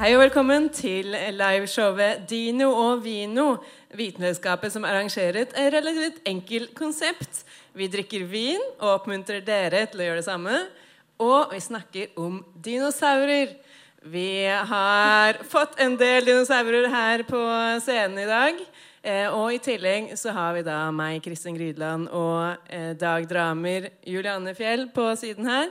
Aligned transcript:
Hei 0.00 0.14
og 0.16 0.22
velkommen 0.22 0.70
til 0.72 1.12
liveshowet 1.36 2.22
Dino 2.24 2.70
og 2.72 3.02
Vino. 3.04 3.58
Vitenskapet 3.92 4.72
som 4.72 4.86
arrangerer 4.88 5.42
et 5.42 5.52
relativt 5.74 6.22
enkelt 6.24 6.70
konsept. 6.72 7.42
Vi 7.76 7.84
drikker 7.92 8.24
vin 8.30 8.64
og 8.78 8.94
oppmuntrer 8.94 9.44
dere 9.44 9.82
til 9.92 10.00
å 10.00 10.06
gjøre 10.06 10.22
det 10.22 10.24
samme. 10.24 10.62
Og 11.20 11.52
vi 11.52 11.60
snakker 11.60 12.16
om 12.16 12.40
dinosaurer. 12.64 13.52
Vi 14.00 14.48
har 14.72 15.42
fått 15.52 15.76
en 15.84 16.00
del 16.00 16.30
dinosaurer 16.30 16.88
her 16.96 17.26
på 17.28 17.44
scenen 17.84 18.24
i 18.24 18.28
dag. 18.32 18.64
Eh, 19.04 19.28
og 19.28 19.52
i 19.52 19.60
tillegg 19.68 20.14
så 20.16 20.32
har 20.32 20.56
vi 20.56 20.64
da 20.64 20.86
meg, 20.96 21.20
Kristin 21.28 21.60
Grydland, 21.60 22.08
og 22.08 22.72
eh, 22.72 22.94
Dag 22.96 23.28
Dramer, 23.28 23.92
Julianne 24.08 24.56
Fjell 24.56 24.88
på 24.96 25.12
siden 25.20 25.52
her. 25.52 25.68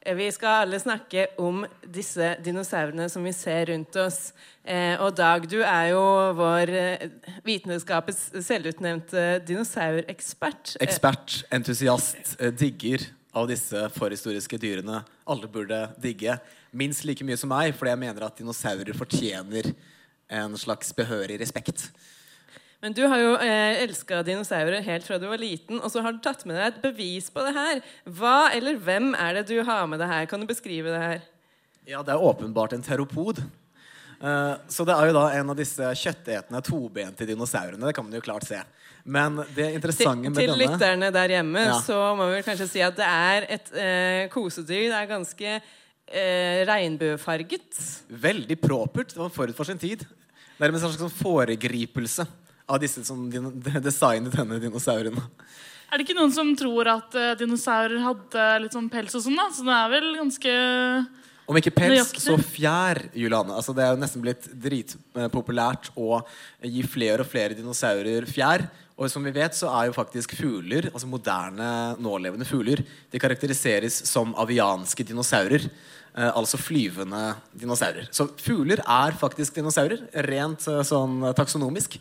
Eh, 0.00 0.14
Vi 0.14 0.32
skal 0.32 0.62
alle 0.62 0.80
snakke 0.80 1.26
om 1.38 1.64
disse 1.82 2.36
dinosaurene 2.44 3.08
som 3.10 3.24
vi 3.24 3.32
ser 3.32 3.66
rundt 3.72 3.96
oss. 3.96 4.32
Eh, 4.64 4.96
og 5.00 5.14
Dag, 5.16 5.46
du 5.48 5.60
er 5.62 5.90
jo 5.92 6.02
vår 6.38 6.72
eh, 6.74 7.06
vitenskapets 7.46 8.28
selvutnevnte 8.46 9.40
dinosaurekspert. 9.48 10.76
Eh, 10.78 10.86
Ekspert, 10.86 11.42
entusiast, 11.50 12.36
eh, 12.38 12.52
digger 12.52 13.06
av 13.34 13.48
disse 13.50 13.88
forhistoriske 13.94 14.58
dyrene. 14.60 15.02
Alle 15.28 15.48
burde 15.48 15.82
digge 16.00 16.38
minst 16.72 17.04
like 17.04 17.24
mye 17.24 17.36
som 17.38 17.50
meg, 17.52 17.74
fordi 17.76 17.92
jeg 17.94 18.02
mener 18.04 18.26
at 18.26 18.36
dinosaurer 18.40 18.96
fortjener 18.96 19.72
en 20.28 20.56
slags 20.60 20.92
behørig 20.92 21.38
respekt. 21.40 21.88
Men 22.82 22.94
du 22.94 23.00
har 23.10 23.18
jo 23.18 23.30
eh, 23.42 23.80
elska 23.82 24.20
dinosaurer 24.22 24.84
helt 24.86 25.06
fra 25.06 25.18
du 25.18 25.26
var 25.26 25.40
liten, 25.42 25.80
og 25.82 25.90
så 25.90 26.02
har 26.04 26.14
du 26.14 26.20
tatt 26.22 26.44
med 26.46 26.54
deg 26.54 26.68
et 26.68 26.82
bevis 26.84 27.26
på 27.34 27.42
det 27.42 27.54
her. 27.56 27.80
Hva 28.06 28.52
eller 28.54 28.78
hvem 28.78 29.10
er 29.18 29.40
det 29.40 29.48
du 29.50 29.56
har 29.66 29.88
med 29.90 29.98
deg 29.98 30.12
her? 30.12 30.28
Kan 30.30 30.44
du 30.44 30.46
beskrive 30.46 30.92
det 30.94 31.00
her? 31.02 31.24
Ja, 31.88 32.04
det 32.06 32.14
er 32.14 32.22
åpenbart 32.22 32.76
en 32.76 32.84
teropod. 32.86 33.42
Eh, 34.22 34.54
så 34.70 34.86
det 34.86 34.94
er 34.94 35.10
jo 35.10 35.16
da 35.18 35.24
en 35.40 35.50
av 35.50 35.58
disse 35.58 35.90
kjøttetende 36.04 36.62
tobente 36.66 37.26
dinosaurene. 37.26 37.82
Det 37.82 37.96
kan 37.98 38.06
man 38.06 38.14
jo 38.14 38.22
klart 38.22 38.46
se. 38.46 38.62
Men 39.08 39.42
det 39.42 39.58
Til, 39.58 39.74
interessante 39.80 40.30
med 40.30 40.38
til 40.38 40.52
denne 40.52 40.62
lytterne 40.62 41.12
der 41.18 41.34
hjemme 41.38 41.66
Ja. 41.66 41.76
så 41.82 42.00
må 42.14 42.30
vi 42.30 42.42
kanskje 42.46 42.70
si 42.70 42.82
at 42.84 42.94
det 42.98 43.06
er 43.10 43.46
et 43.58 43.70
eh, 43.74 44.24
kosedyr. 44.30 44.86
Det 44.90 44.98
er 45.02 45.14
ganske 45.18 45.54
eh, 45.58 46.58
regnbuefarget. 46.68 47.86
Veldig 48.06 48.58
propert. 48.62 49.14
Det 49.14 49.18
var 49.18 49.34
forut 49.34 49.56
for 49.56 49.66
sin 49.66 49.78
tid. 49.82 50.06
Nærmest 50.58 50.84
en 50.84 50.92
slags 50.92 51.08
sånn 51.08 51.22
foregripelse 51.24 52.26
av 52.68 52.80
disse 52.82 53.04
som 53.06 53.26
designet 53.88 54.34
denne 54.36 54.60
dinosauren. 54.62 55.18
Er 55.88 55.96
det 55.96 56.04
ikke 56.04 56.18
noen 56.18 56.34
som 56.34 56.50
tror 56.58 56.90
at 56.92 57.16
eh, 57.16 57.34
dinosaurer 57.40 58.02
hadde 58.04 58.48
litt 58.64 58.76
sånn 58.76 58.90
pels 58.92 59.16
og 59.16 59.24
sånn, 59.24 59.38
da? 59.38 59.48
Så 59.54 59.64
det 59.64 59.76
er 59.76 59.94
vel 59.94 60.10
ganske 60.18 60.56
Om 61.48 61.60
ikke 61.62 61.72
pels, 61.78 62.12
så 62.20 62.36
fjær, 62.36 63.06
Juliane. 63.16 63.56
Altså, 63.56 63.72
det 63.76 63.86
er 63.86 63.94
jo 63.94 64.02
nesten 64.02 64.24
blitt 64.24 64.50
dritpopulært 64.52 65.88
å 65.96 66.20
gi 66.60 66.84
flere 66.84 67.24
og 67.24 67.30
flere 67.30 67.56
dinosaurer 67.56 68.28
fjær. 68.28 68.66
Og 68.98 69.08
som 69.08 69.24
vi 69.24 69.32
vet, 69.32 69.54
så 69.54 69.70
er 69.78 69.88
jo 69.88 69.94
faktisk 69.96 70.34
fugler, 70.36 70.90
altså 70.90 71.08
moderne, 71.08 71.70
nålevende 72.02 72.44
fugler, 72.44 72.82
de 73.08 73.20
karakteriseres 73.22 74.02
som 74.10 74.34
avianske 74.42 75.06
dinosaurer. 75.06 75.70
Eh, 76.18 76.30
altså 76.34 76.58
flyvende 76.58 77.36
dinosaurer. 77.54 78.08
Så 78.10 78.26
fugler 78.42 78.80
er 78.82 79.14
faktisk 79.16 79.54
dinosaurer, 79.54 80.02
rent 80.26 80.64
eh, 80.66 80.82
sånn 80.86 81.20
taksonomisk. 81.38 81.98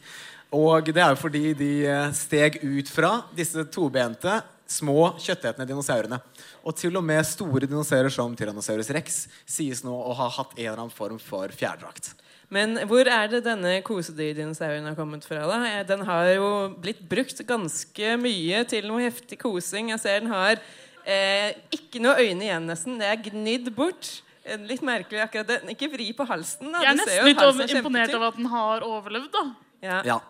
Og 0.55 0.87
det 0.87 1.01
er 1.03 1.11
jo 1.11 1.19
fordi 1.19 1.41
de 1.59 1.71
eh, 1.89 2.11
steg 2.15 2.61
ut 2.63 2.87
fra 2.91 3.17
disse 3.35 3.65
tobente, 3.73 4.39
små, 4.67 5.13
kjøttetende 5.19 5.67
dinosaurene. 5.67 6.19
Og 6.67 6.75
til 6.75 6.95
og 6.99 7.03
med 7.07 7.23
store 7.27 7.67
dinosaurer 7.67 8.11
som 8.11 8.33
Tyrannosaurus 8.35 8.89
rex 8.95 9.21
sies 9.47 9.83
nå 9.83 9.91
å 9.95 10.15
ha 10.15 10.27
hatt 10.39 10.55
en 10.57 10.63
eller 10.65 10.81
annen 10.81 10.95
form 10.95 11.19
for 11.23 11.51
fjærdrakt. 11.55 12.13
Men 12.51 12.77
hvor 12.87 13.07
er 13.11 13.27
det 13.31 13.41
denne 13.43 13.73
kosedyrdinosauren 13.83 14.87
har 14.87 14.95
kommet 14.95 15.25
fra? 15.27 15.43
da? 15.49 15.59
Eh, 15.67 15.83
Den 15.87 16.05
har 16.07 16.29
jo 16.31 16.49
blitt 16.79 17.01
brukt 17.11 17.43
ganske 17.47 18.13
mye 18.19 18.63
til 18.71 18.87
noe 18.87 19.03
heftig 19.03 19.39
kosing. 19.41 19.91
Jeg 19.91 20.03
ser 20.03 20.23
den 20.23 20.31
har 20.31 20.61
eh, 21.03 21.51
ikke 21.75 21.99
noe 22.03 22.15
øyne 22.23 22.47
igjen, 22.47 22.67
nesten. 22.71 22.95
Det 23.01 23.11
er 23.11 23.19
gnidd 23.27 23.67
bort. 23.75 24.13
Eh, 24.47 24.59
Litt 24.63 24.83
merkelig 24.85 25.25
akkurat 25.25 25.57
den. 25.57 25.73
Ikke 25.75 25.91
vri 25.91 26.07
på 26.15 26.27
halsen. 26.27 26.71
da. 26.71 26.85
Jeg 26.85 26.93
er 26.93 26.99
nesten 27.01 27.27
litt 27.27 27.43
er 27.67 27.79
imponert 27.81 28.15
over 28.15 28.31
at 28.31 28.39
den 28.39 28.51
har 28.55 28.87
overlevd, 28.87 29.31
da. 29.35 29.45
Ja. 29.83 30.01
Ja, 30.05 30.21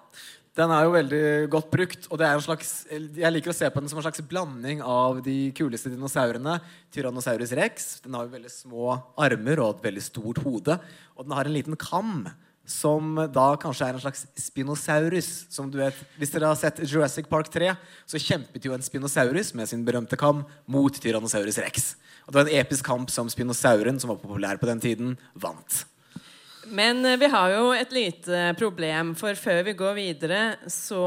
Den 0.57 0.71
er 0.73 0.87
jo 0.87 0.93
veldig 0.95 1.49
godt 1.53 1.69
brukt. 1.69 2.07
Og 2.09 2.21
slags, 2.41 2.71
jeg 2.89 3.31
liker 3.31 3.53
å 3.53 3.55
se 3.55 3.69
på 3.69 3.79
den 3.79 3.89
som 3.91 3.99
en 3.99 4.05
slags 4.07 4.23
blanding 4.25 4.81
av 4.81 5.21
de 5.21 5.51
kuleste 5.53 5.91
dinosaurene. 5.93 6.57
Tyrannosaurus 6.91 7.53
rex. 7.53 7.99
Den 8.01 8.17
har 8.17 8.25
jo 8.25 8.33
veldig 8.33 8.49
små 8.49 8.97
armer 9.15 9.61
og 9.61 9.77
et 9.77 9.87
veldig 9.91 10.03
stort 10.03 10.41
hode. 10.41 10.79
Og 11.15 11.27
den 11.27 11.35
har 11.37 11.45
en 11.45 11.53
liten 11.53 11.77
kam. 11.77 12.25
Som 12.67 13.13
da 13.31 13.45
kanskje 13.55 13.85
er 13.85 13.95
en 13.95 14.03
slags 14.03 14.25
spinosaurus. 14.35 15.45
Som 15.53 15.69
du 15.71 15.77
vet, 15.77 15.95
Hvis 16.17 16.33
dere 16.33 16.49
har 16.49 16.57
sett 16.59 16.81
Jurassic 16.83 17.29
Park 17.29 17.51
3, 17.53 17.75
så 18.09 18.19
kjempet 18.19 18.65
jo 18.65 18.73
en 18.73 18.83
spinosaurus 18.83 19.53
med 19.53 19.69
sin 19.69 19.85
berømte 19.85 20.17
kam 20.17 20.41
mot 20.65 20.91
Tyrannosaurus 20.91 21.61
rex. 21.61 21.93
Og 22.25 22.33
det 22.33 22.41
var 22.41 22.49
en 22.49 22.65
episk 22.65 22.83
kamp 22.83 23.13
som 23.13 23.29
spinosauren, 23.29 24.01
som 24.01 24.09
var 24.09 24.19
populær 24.19 24.57
på 24.59 24.67
den 24.67 24.81
tiden, 24.83 25.13
vant. 25.37 25.85
Men 26.69 27.05
eh, 27.05 27.17
vi 27.19 27.29
har 27.31 27.53
jo 27.53 27.69
et 27.75 27.93
lite 27.95 28.51
problem, 28.59 29.13
for 29.19 29.37
før 29.39 29.63
vi 29.67 29.75
går 29.77 29.93
videre, 29.97 30.41
så 30.71 31.03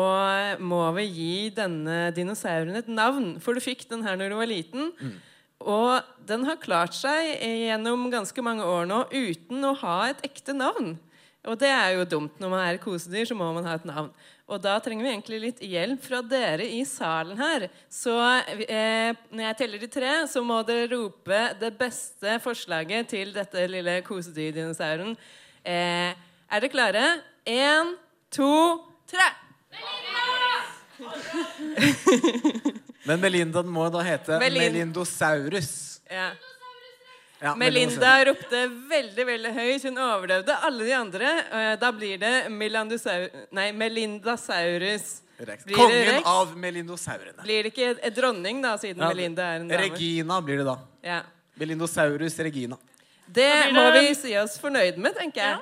må 0.60 0.82
vi 0.97 1.06
gi 1.09 1.34
denne 1.56 2.09
dinosauren 2.16 2.78
et 2.81 2.88
navn. 2.88 3.34
For 3.43 3.56
du 3.56 3.65
fikk 3.65 3.87
den 3.91 4.06
her 4.06 4.19
når 4.19 4.32
du 4.32 4.38
var 4.41 4.50
liten. 4.50 4.91
Og 5.60 6.00
den 6.25 6.47
har 6.48 6.60
klart 6.62 6.97
seg 6.97 7.34
gjennom 7.44 8.09
ganske 8.12 8.44
mange 8.44 8.65
år 8.65 8.88
nå 8.88 9.04
uten 9.12 9.65
å 9.69 9.76
ha 9.82 9.97
et 10.09 10.22
ekte 10.25 10.56
navn. 10.56 10.94
Og 11.48 11.56
det 11.60 11.71
er 11.72 11.94
jo 11.97 12.04
dumt. 12.09 12.37
Når 12.41 12.53
man 12.53 12.62
er 12.66 12.81
kosedyr, 12.81 13.25
så 13.28 13.37
må 13.37 13.48
man 13.56 13.65
ha 13.69 13.78
et 13.78 13.87
navn. 13.88 14.10
Og 14.50 14.59
da 14.60 14.75
trenger 14.82 15.06
vi 15.06 15.12
egentlig 15.12 15.38
litt 15.44 15.60
hjelp 15.62 16.03
fra 16.04 16.21
dere 16.27 16.66
i 16.66 16.81
salen 16.88 17.38
her. 17.41 17.69
Så 17.92 18.12
eh, 18.66 19.12
når 19.31 19.44
jeg 19.47 19.59
teller 19.60 19.84
til 19.84 19.92
tre, 19.94 20.15
så 20.28 20.42
må 20.44 20.59
dere 20.69 20.91
rope 20.92 21.42
det 21.60 21.71
beste 21.81 22.37
forslaget 22.44 23.12
til 23.15 23.32
dette 23.37 23.69
lille 23.71 24.00
kosedyrdinosaurien. 24.09 25.15
Eh, 25.65 26.15
er 26.50 26.60
dere 26.60 26.71
klare? 26.72 27.04
Én, 27.47 27.94
to, 28.32 28.50
tre! 29.10 29.28
Men 33.09 33.21
Melinda 33.22 33.62
må 33.65 33.87
da 33.93 34.03
hete 34.04 34.38
Melin- 34.41 34.72
Melindosaurus. 34.72 36.00
Ja. 36.10 36.31
Ja, 37.41 37.54
Melinda 37.56 38.19
ropte 38.28 38.66
veldig 38.91 39.25
veldig 39.26 39.53
høyt. 39.56 39.84
Hun 39.88 39.97
overdøvde 40.04 40.56
alle 40.66 40.84
de 40.84 40.93
andre. 40.93 41.31
Eh, 41.48 41.77
Da 41.81 41.88
blir 41.97 42.19
det 42.21 42.50
nei, 43.50 43.71
Melindasaurus. 43.72 45.22
Rex. 45.41 45.65
Blir 45.65 45.77
Kongen 45.78 46.04
Rex? 46.10 46.27
av 46.28 46.50
melindosaurene. 46.60 47.41
Blir 47.47 47.62
det 47.65 47.71
ikke 47.72 47.94
et 48.04 48.12
dronning, 48.15 48.60
da, 48.60 48.75
siden 48.77 49.00
Ja, 49.00 49.09
Melinda 49.09 49.42
er 49.54 49.60
en 49.62 49.69
dame? 49.71 49.87
Regina 49.88 50.37
blir 50.45 50.59
det 50.60 50.66
da. 50.68 50.74
Ja. 51.03 51.22
Melindosaurus 51.56 52.36
Regina. 52.45 52.77
Det 53.34 53.50
må 53.74 53.84
vi 53.94 54.15
si 54.18 54.34
oss 54.41 54.56
fornøyd 54.60 54.97
med, 54.98 55.15
tenker 55.18 55.42
jeg. 55.44 55.59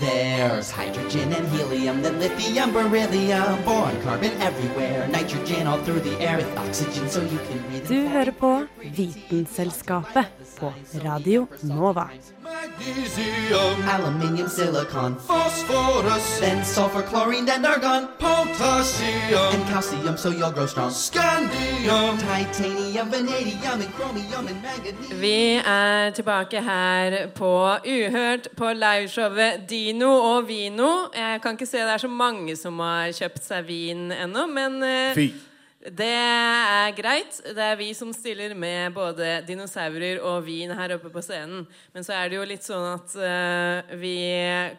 There's 0.00 0.70
hydrogen 0.70 1.32
and 1.32 1.48
helium, 1.48 2.02
then 2.02 2.20
lithium, 2.20 2.72
beryllium, 2.72 3.64
boron, 3.64 4.00
carbon 4.04 4.30
everywhere, 4.40 5.08
nitrogen 5.08 5.66
all 5.66 5.78
through 5.84 6.00
the 6.00 6.20
air 6.20 6.36
with 6.36 6.56
oxygen 6.56 7.08
so 7.08 7.20
you 7.22 7.38
can 7.48 7.58
breathe. 7.68 7.88
Du 7.88 8.08
hører 8.08 8.30
på 8.30 8.66
Vitenselskapet 8.82 10.24
på 10.60 10.72
Radio 11.04 11.46
Nova. 11.62 12.08
Magnesium, 12.42 13.88
Aluminium, 13.88 14.48
silicon, 14.48 15.16
phosphorus, 15.26 16.38
then 16.40 16.64
sulfur, 16.64 17.02
chlorine, 17.02 17.46
then 17.46 17.64
argon, 17.66 18.08
potassium, 18.18 19.54
and 19.54 19.64
calcium 19.68 20.16
so 20.16 20.30
you'll 20.30 20.50
grow 20.52 20.66
strong. 20.66 20.90
scandium, 20.90 22.18
Titanium, 22.18 23.10
vanadium, 23.10 23.80
and 23.80 23.92
chromium, 23.96 24.46
and 24.48 24.62
manganese. 24.62 25.14
Vi 25.20 25.54
er 25.66 26.10
tilbake 26.10 26.60
her 26.62 27.26
på 27.34 27.76
Uhørt 27.84 28.48
på 28.56 28.72
liveshowet 28.72 29.60
Dino 29.88 30.08
og 30.34 30.48
Vino. 30.48 31.08
Jeg 31.16 31.40
kan 31.40 31.56
ikke 31.56 31.68
se 31.68 31.80
det 31.80 31.94
er 31.94 32.02
så 32.02 32.10
mange 32.12 32.56
som 32.60 32.80
har 32.84 33.12
kjøpt 33.16 33.44
seg 33.46 33.68
vin 33.68 34.10
ennå, 34.12 34.44
men 34.52 34.82
eh, 34.84 35.14
Fy. 35.16 35.30
Det 35.78 36.08
er 36.10 36.90
greit. 36.92 37.36
Det 37.54 37.62
er 37.62 37.76
vi 37.78 37.92
som 37.96 38.10
stiller 38.12 38.50
med 38.58 38.90
både 38.92 39.38
dinosaurer 39.46 40.18
og 40.26 40.42
vin 40.44 40.74
her 40.74 40.96
oppe 40.96 41.08
på 41.14 41.22
scenen. 41.24 41.62
Men 41.94 42.04
så 42.04 42.16
er 42.16 42.28
det 42.28 42.36
jo 42.36 42.48
litt 42.50 42.66
sånn 42.66 42.88
at 42.90 43.14
uh, 43.14 43.94
vi 43.96 44.18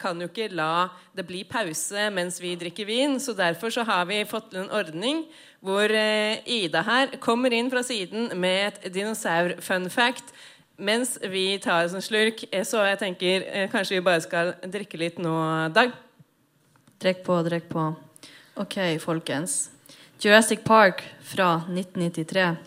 kan 0.01 0.19
jo 0.19 0.27
ikke 0.27 0.49
la 0.51 0.89
det 1.15 1.23
bli 1.25 1.45
pause 1.47 2.09
mens 2.13 2.41
vi 2.43 2.51
drikker 2.59 2.85
vin. 2.85 3.15
Så 3.23 3.33
derfor 3.33 3.73
så 3.73 3.87
har 3.87 4.05
vi 4.11 4.19
fått 4.27 4.51
til 4.51 4.65
en 4.65 4.75
ordning 4.75 5.23
hvor 5.63 5.87
uh, 5.87 6.35
Ida 6.43 6.83
her 6.85 7.15
kommer 7.23 7.55
inn 7.55 7.71
fra 7.71 7.81
siden 7.87 8.35
med 8.35 8.83
et 8.83 8.91
dinosaur-fun 8.99 9.89
fact. 9.89 10.35
Mens 10.79 11.17
vi 11.27 11.59
tar 11.59 11.85
oss 11.85 11.93
en 11.93 12.03
slurk, 12.03 12.45
Eh, 12.51 12.63
så 12.63 12.85
jeg 12.87 12.99
tenker 12.99 13.43
eh, 13.47 13.69
kanskje 13.71 13.97
vi 13.97 14.05
bare 14.05 14.21
skal 14.23 14.53
drikke 14.63 14.97
litt 14.97 15.19
nå, 15.19 15.33
Dag. 15.75 15.91
Drikk 16.99 17.23
på, 17.25 17.35
drikk 17.43 17.67
på. 17.71 17.83
Ok, 18.59 18.75
folkens. 18.99 19.69
Jurassic 20.19 20.63
Park 20.67 21.03
fra 21.23 21.63
1993 21.67 22.57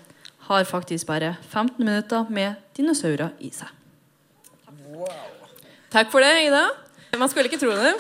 har 0.49 0.64
faktisk 0.64 1.06
bare 1.06 1.37
15 1.50 1.85
minutter 1.85 2.29
med 2.31 2.55
dinosaurer 2.76 3.32
i 3.41 3.50
seg. 3.53 3.69
Takk 5.93 6.08
for 6.12 6.25
det, 6.25 6.47
Ida. 6.47 6.65
Man 7.20 7.29
skulle 7.29 7.49
ikke 7.50 7.61
tro 7.61 7.75
det. 7.76 7.93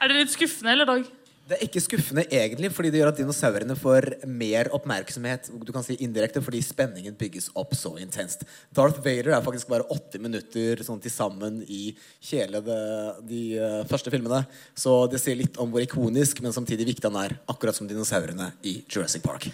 Er 0.00 0.08
det 0.10 0.18
litt 0.18 0.32
skuffende, 0.34 0.72
eller, 0.74 0.88
Dag? 0.88 1.21
Det 1.42 1.56
er 1.56 1.64
ikke 1.66 1.80
skuffende 1.82 2.22
egentlig, 2.30 2.68
fordi 2.70 2.90
det 2.94 3.00
gjør 3.00 3.08
at 3.10 3.18
dinosaurene 3.18 3.74
får 3.74 4.06
mer 4.30 4.68
oppmerksomhet. 4.76 5.48
Du 5.66 5.72
kan 5.74 5.82
si 5.82 5.96
indirekte, 6.04 6.40
fordi 6.44 6.60
spenningen 6.62 7.16
bygges 7.18 7.50
opp 7.58 7.74
så 7.74 7.96
intenst. 7.98 8.44
Darth 8.70 9.02
Vader 9.02 9.34
er 9.34 9.42
faktisk 9.42 9.72
bare 9.72 9.88
åtte 9.90 10.20
minutter 10.22 10.84
sånn 10.86 11.02
til 11.02 11.10
sammen 11.10 11.58
i 11.66 11.96
hele 12.30 12.62
de, 12.62 12.78
de 13.26 13.42
uh, 13.58 13.82
første 13.90 14.14
filmene. 14.14 14.44
Så 14.78 14.94
det 15.10 15.18
sier 15.20 15.40
litt 15.42 15.58
om 15.58 15.74
hvor 15.74 15.82
ikonisk, 15.82 16.44
men 16.46 16.54
samtidig 16.54 16.92
viktig 16.94 17.10
han 17.10 17.20
er. 17.24 17.36
Akkurat 17.50 17.74
som 17.74 17.90
dinosaurene 17.90 18.52
i 18.62 18.78
Jurassic 18.86 19.26
Park. 19.26 19.50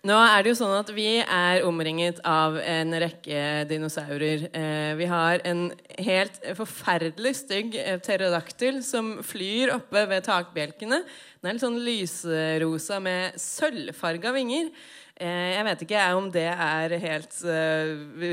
Nå 0.00 0.14
er 0.16 0.40
det 0.40 0.54
jo 0.54 0.56
sånn 0.62 0.78
at 0.78 0.90
vi 0.96 1.18
er 1.20 1.66
omringet 1.68 2.22
av 2.24 2.54
en 2.56 2.94
rekke 3.02 3.66
dinosaurer. 3.68 4.46
Eh, 4.56 4.92
vi 4.96 5.08
har 5.10 5.42
en 5.44 5.66
helt 6.00 6.38
forferdelig 6.56 7.34
stygg 7.42 7.76
eh, 7.76 7.98
pterodaktyl 8.00 8.78
som 8.86 9.18
flyr 9.20 9.74
oppe 9.74 10.06
ved 10.08 10.24
takbjelkene. 10.24 11.02
Den 11.42 11.50
er 11.50 11.58
litt 11.58 11.66
sånn 11.66 11.76
lysrosa 11.84 12.96
med 13.04 13.36
sølvfarga 13.44 14.32
vinger. 14.38 14.72
Eh, 15.20 15.50
jeg 15.52 15.64
vet 15.66 15.82
ikke 15.84 16.02
om 16.16 16.30
det 16.32 16.46
er 16.48 16.94
helt 17.02 17.34
uh, 17.44 17.90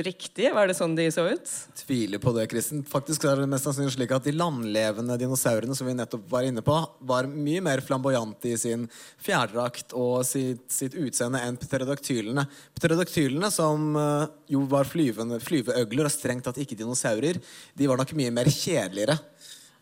riktig. 0.07 0.45
Var 0.55 0.69
det 0.69 0.75
sånn 0.77 0.93
de 0.95 1.09
så 1.11 1.25
ut? 1.27 1.49
Tviler 1.81 2.21
på 2.23 2.31
det, 2.37 2.45
Kristen. 2.47 2.85
Faktisk 2.87 3.25
er 3.27 3.41
det 3.41 3.49
mest 3.51 3.67
sannsynlig 3.67 3.97
slik 3.97 4.13
at 4.15 4.23
de 4.23 4.31
landlevende 4.31 5.17
dinosaurene 5.19 5.75
som 5.75 5.89
vi 5.89 5.97
nettopp 5.97 6.23
var 6.31 6.47
inne 6.47 6.63
på, 6.63 6.77
var 7.11 7.27
mye 7.27 7.65
mer 7.65 7.83
flamboyante 7.83 8.53
i 8.53 8.61
sin 8.61 8.87
fjærdrakt 9.19 9.91
og 9.99 10.23
sitt, 10.29 10.63
sitt 10.71 10.95
utseende 10.95 11.43
enn 11.43 11.59
pterodaktylene. 11.59 12.47
Pterodaktylene, 12.79 13.51
som 13.51 13.91
uh, 13.99 14.23
jo 14.47 14.63
var 14.71 14.87
flyveøgler 14.87 16.07
og 16.07 16.15
strengt 16.15 16.47
tatt 16.47 16.63
ikke 16.63 16.79
dinosaurer, 16.79 17.41
de 17.75 17.91
var 17.91 17.99
nok 17.99 18.15
mye 18.15 18.31
mer 18.39 18.47
kjedeligere. 18.47 19.19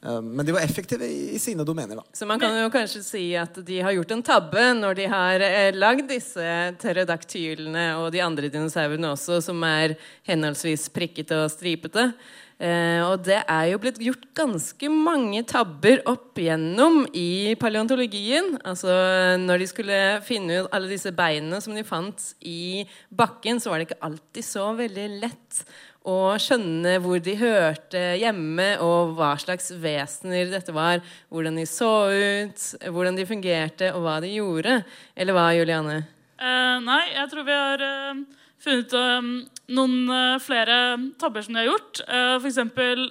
Eh, 0.05 0.21
Men 0.21 0.45
de 0.45 0.51
var 0.51 0.61
effektive 0.61 1.05
i 1.05 1.39
sine 1.39 1.63
domener, 1.63 1.95
da. 1.95 2.03
Så 2.13 2.27
man 2.29 2.39
kan 2.39 2.55
jo 2.59 2.69
kanskje 2.73 3.03
si 3.03 3.25
at 3.39 3.57
de 3.65 3.81
har 3.81 3.95
gjort 3.95 4.13
en 4.15 4.23
tabbe 4.25 4.69
når 4.77 5.01
de 5.01 5.09
har 5.11 5.41
eh, 5.43 5.73
lagd 5.75 6.09
disse 6.11 6.45
pterodaktylene 6.79 7.91
og 7.99 8.11
de 8.13 8.23
andre 8.23 8.51
dinosaurene 8.53 9.13
også, 9.15 9.41
som 9.49 9.63
er 9.67 9.97
henholdsvis 10.29 10.89
prikkete 10.93 11.45
og 11.45 11.53
stripete. 11.53 12.11
Eh, 12.55 13.01
og 13.03 13.25
det 13.27 13.41
er 13.51 13.65
jo 13.67 13.79
blitt 13.83 13.97
gjort 13.99 14.29
ganske 14.37 14.87
mange 14.87 15.41
tabber 15.49 15.99
opp 16.07 16.39
igjennom 16.39 17.01
i 17.11 17.55
paleontologien. 17.59 18.53
Altså 18.63 18.93
når 19.41 19.59
de 19.59 19.67
skulle 19.73 19.99
finne 20.27 20.61
ut 20.61 20.69
alle 20.71 20.93
disse 20.93 21.11
beinene 21.15 21.59
som 21.63 21.75
de 21.75 21.83
fant 21.87 22.29
i 22.45 22.85
bakken, 23.11 23.59
så 23.59 23.73
var 23.73 23.81
det 23.81 23.89
ikke 23.89 24.05
alltid 24.07 24.47
så 24.47 24.69
veldig 24.77 25.09
lett 25.25 25.65
å 26.05 26.35
skjønne 26.41 26.99
hvor 27.01 27.21
de 27.23 27.33
hørte 27.39 28.01
hjemme, 28.21 28.75
og 28.83 29.15
hva 29.17 29.33
slags 29.41 29.71
vesener 29.81 30.51
dette 30.51 30.73
var. 30.75 31.01
Hvordan 31.33 31.57
de 31.57 31.65
så 31.69 31.91
ut, 32.13 32.65
hvordan 32.85 33.17
de 33.17 33.25
fungerte, 33.27 33.89
og 33.95 34.05
hva 34.05 34.19
de 34.23 34.35
gjorde. 34.35 34.79
Eller 35.17 35.35
hva, 35.35 35.47
Juliane? 35.57 36.03
Uh, 36.35 36.77
nei, 36.83 37.01
jeg 37.15 37.31
tror 37.31 37.47
vi 37.47 37.55
har 37.55 37.81
uh, 37.81 38.23
funnet 38.59 38.93
eh, 38.97 39.29
noen 39.77 39.95
uh, 40.09 40.41
flere 40.41 40.77
tabber 41.21 41.45
som 41.45 41.55
de 41.55 41.63
har 41.63 41.69
gjort. 41.71 42.01
Uh, 42.05 42.35
for 42.37 42.49
eksempel 42.51 43.07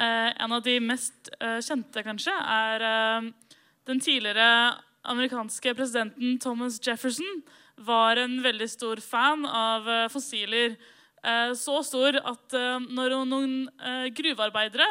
en 0.00 0.54
av 0.56 0.62
de 0.64 0.78
mest 0.80 1.28
kjente, 1.60 2.00
kanskje, 2.00 2.32
er 2.32 2.80
den 3.84 3.98
tidligere 4.00 4.78
amerikanske 5.12 5.74
presidenten 5.76 6.38
Thomas 6.40 6.78
Jefferson 6.80 7.42
var 7.84 8.16
en 8.16 8.38
veldig 8.40 8.70
stor 8.72 9.02
fan 9.04 9.44
av 9.44 9.90
fossiler. 10.08 10.78
Eh, 11.20 11.52
så 11.58 11.80
stor 11.84 12.16
at 12.16 12.56
eh, 12.56 12.90
når 12.96 13.14
noen 13.28 13.54
eh, 13.76 14.08
gruvearbeidere 14.16 14.88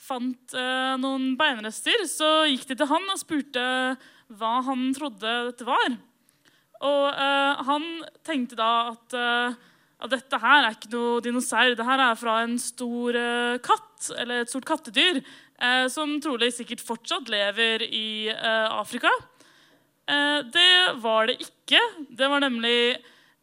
fant 0.00 0.54
noen 0.56 1.34
beinrester, 1.36 2.06
så 2.08 2.46
gikk 2.48 2.62
de 2.70 2.76
til 2.80 2.88
han 2.88 3.04
og 3.12 3.18
spurte 3.20 3.64
hva 4.32 4.52
han 4.64 4.86
trodde 4.96 5.34
dette 5.50 5.66
var. 5.68 5.92
Og 6.88 7.18
han 7.68 7.84
tenkte 8.24 8.56
da 8.56 8.70
at, 8.94 9.16
at 10.00 10.14
dette 10.14 10.40
her 10.40 10.64
er 10.64 10.78
ikke 10.78 10.88
noe 10.94 11.20
dinosaur. 11.20 11.76
Det 11.76 11.84
her 11.84 12.00
er 12.00 12.16
fra 12.16 12.38
en 12.46 12.56
stor 12.56 13.20
katt, 13.60 14.08
eller 14.16 14.40
et 14.40 14.54
stort 14.54 14.70
kattedyr, 14.72 15.20
som 15.92 16.16
trolig 16.24 16.48
sikkert 16.56 16.80
fortsatt 16.80 17.28
lever 17.28 17.84
i 17.84 18.32
Afrika. 18.32 19.12
Det 20.48 20.74
var 21.04 21.28
det 21.28 21.42
ikke. 21.44 21.84
Det 22.08 22.32
var 22.32 22.40
nemlig 22.48 22.96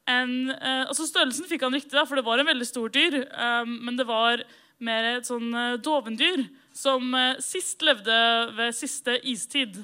en 0.08 0.52
eh, 0.54 0.86
Altså 0.88 1.08
Størrelsen 1.08 1.48
fikk 1.50 1.66
han 1.66 1.76
riktig, 1.76 1.96
da, 1.96 2.06
for 2.08 2.20
det 2.20 2.26
var 2.28 2.42
en 2.42 2.50
veldig 2.50 2.68
stort 2.68 2.96
dyr. 2.98 3.22
eh, 3.26 3.68
men 3.68 4.00
det 4.00 4.08
var 4.08 4.44
mer 4.84 5.12
et 5.16 5.28
sånn 5.28 5.52
eh, 5.52 5.78
dovendyr 5.84 6.46
som 6.78 7.16
sist 7.42 7.82
levde 7.82 8.16
ved 8.54 8.76
siste 8.78 9.16
istid. 9.26 9.80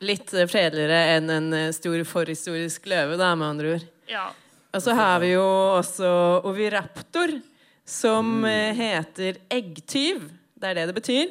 Litt 0.00 0.30
fredeligere 0.32 1.18
enn 1.18 1.28
en 1.28 1.56
stor 1.76 2.00
forhistorisk 2.08 2.86
løve, 2.88 3.18
da, 3.20 3.34
med 3.36 3.50
andre 3.50 3.74
ord. 3.74 3.84
Ja. 4.08 4.30
Og 4.72 4.84
så 4.84 4.94
har 4.96 5.20
vi 5.20 5.34
jo 5.34 5.44
også 5.76 6.08
oviraptor, 6.48 7.34
som 7.88 8.44
eh, 8.44 8.76
heter 8.76 9.38
eggtyv. 9.52 10.26
Det 10.58 10.70
er 10.70 10.76
det 10.76 10.88
det 10.90 10.96
betyr. 10.98 11.30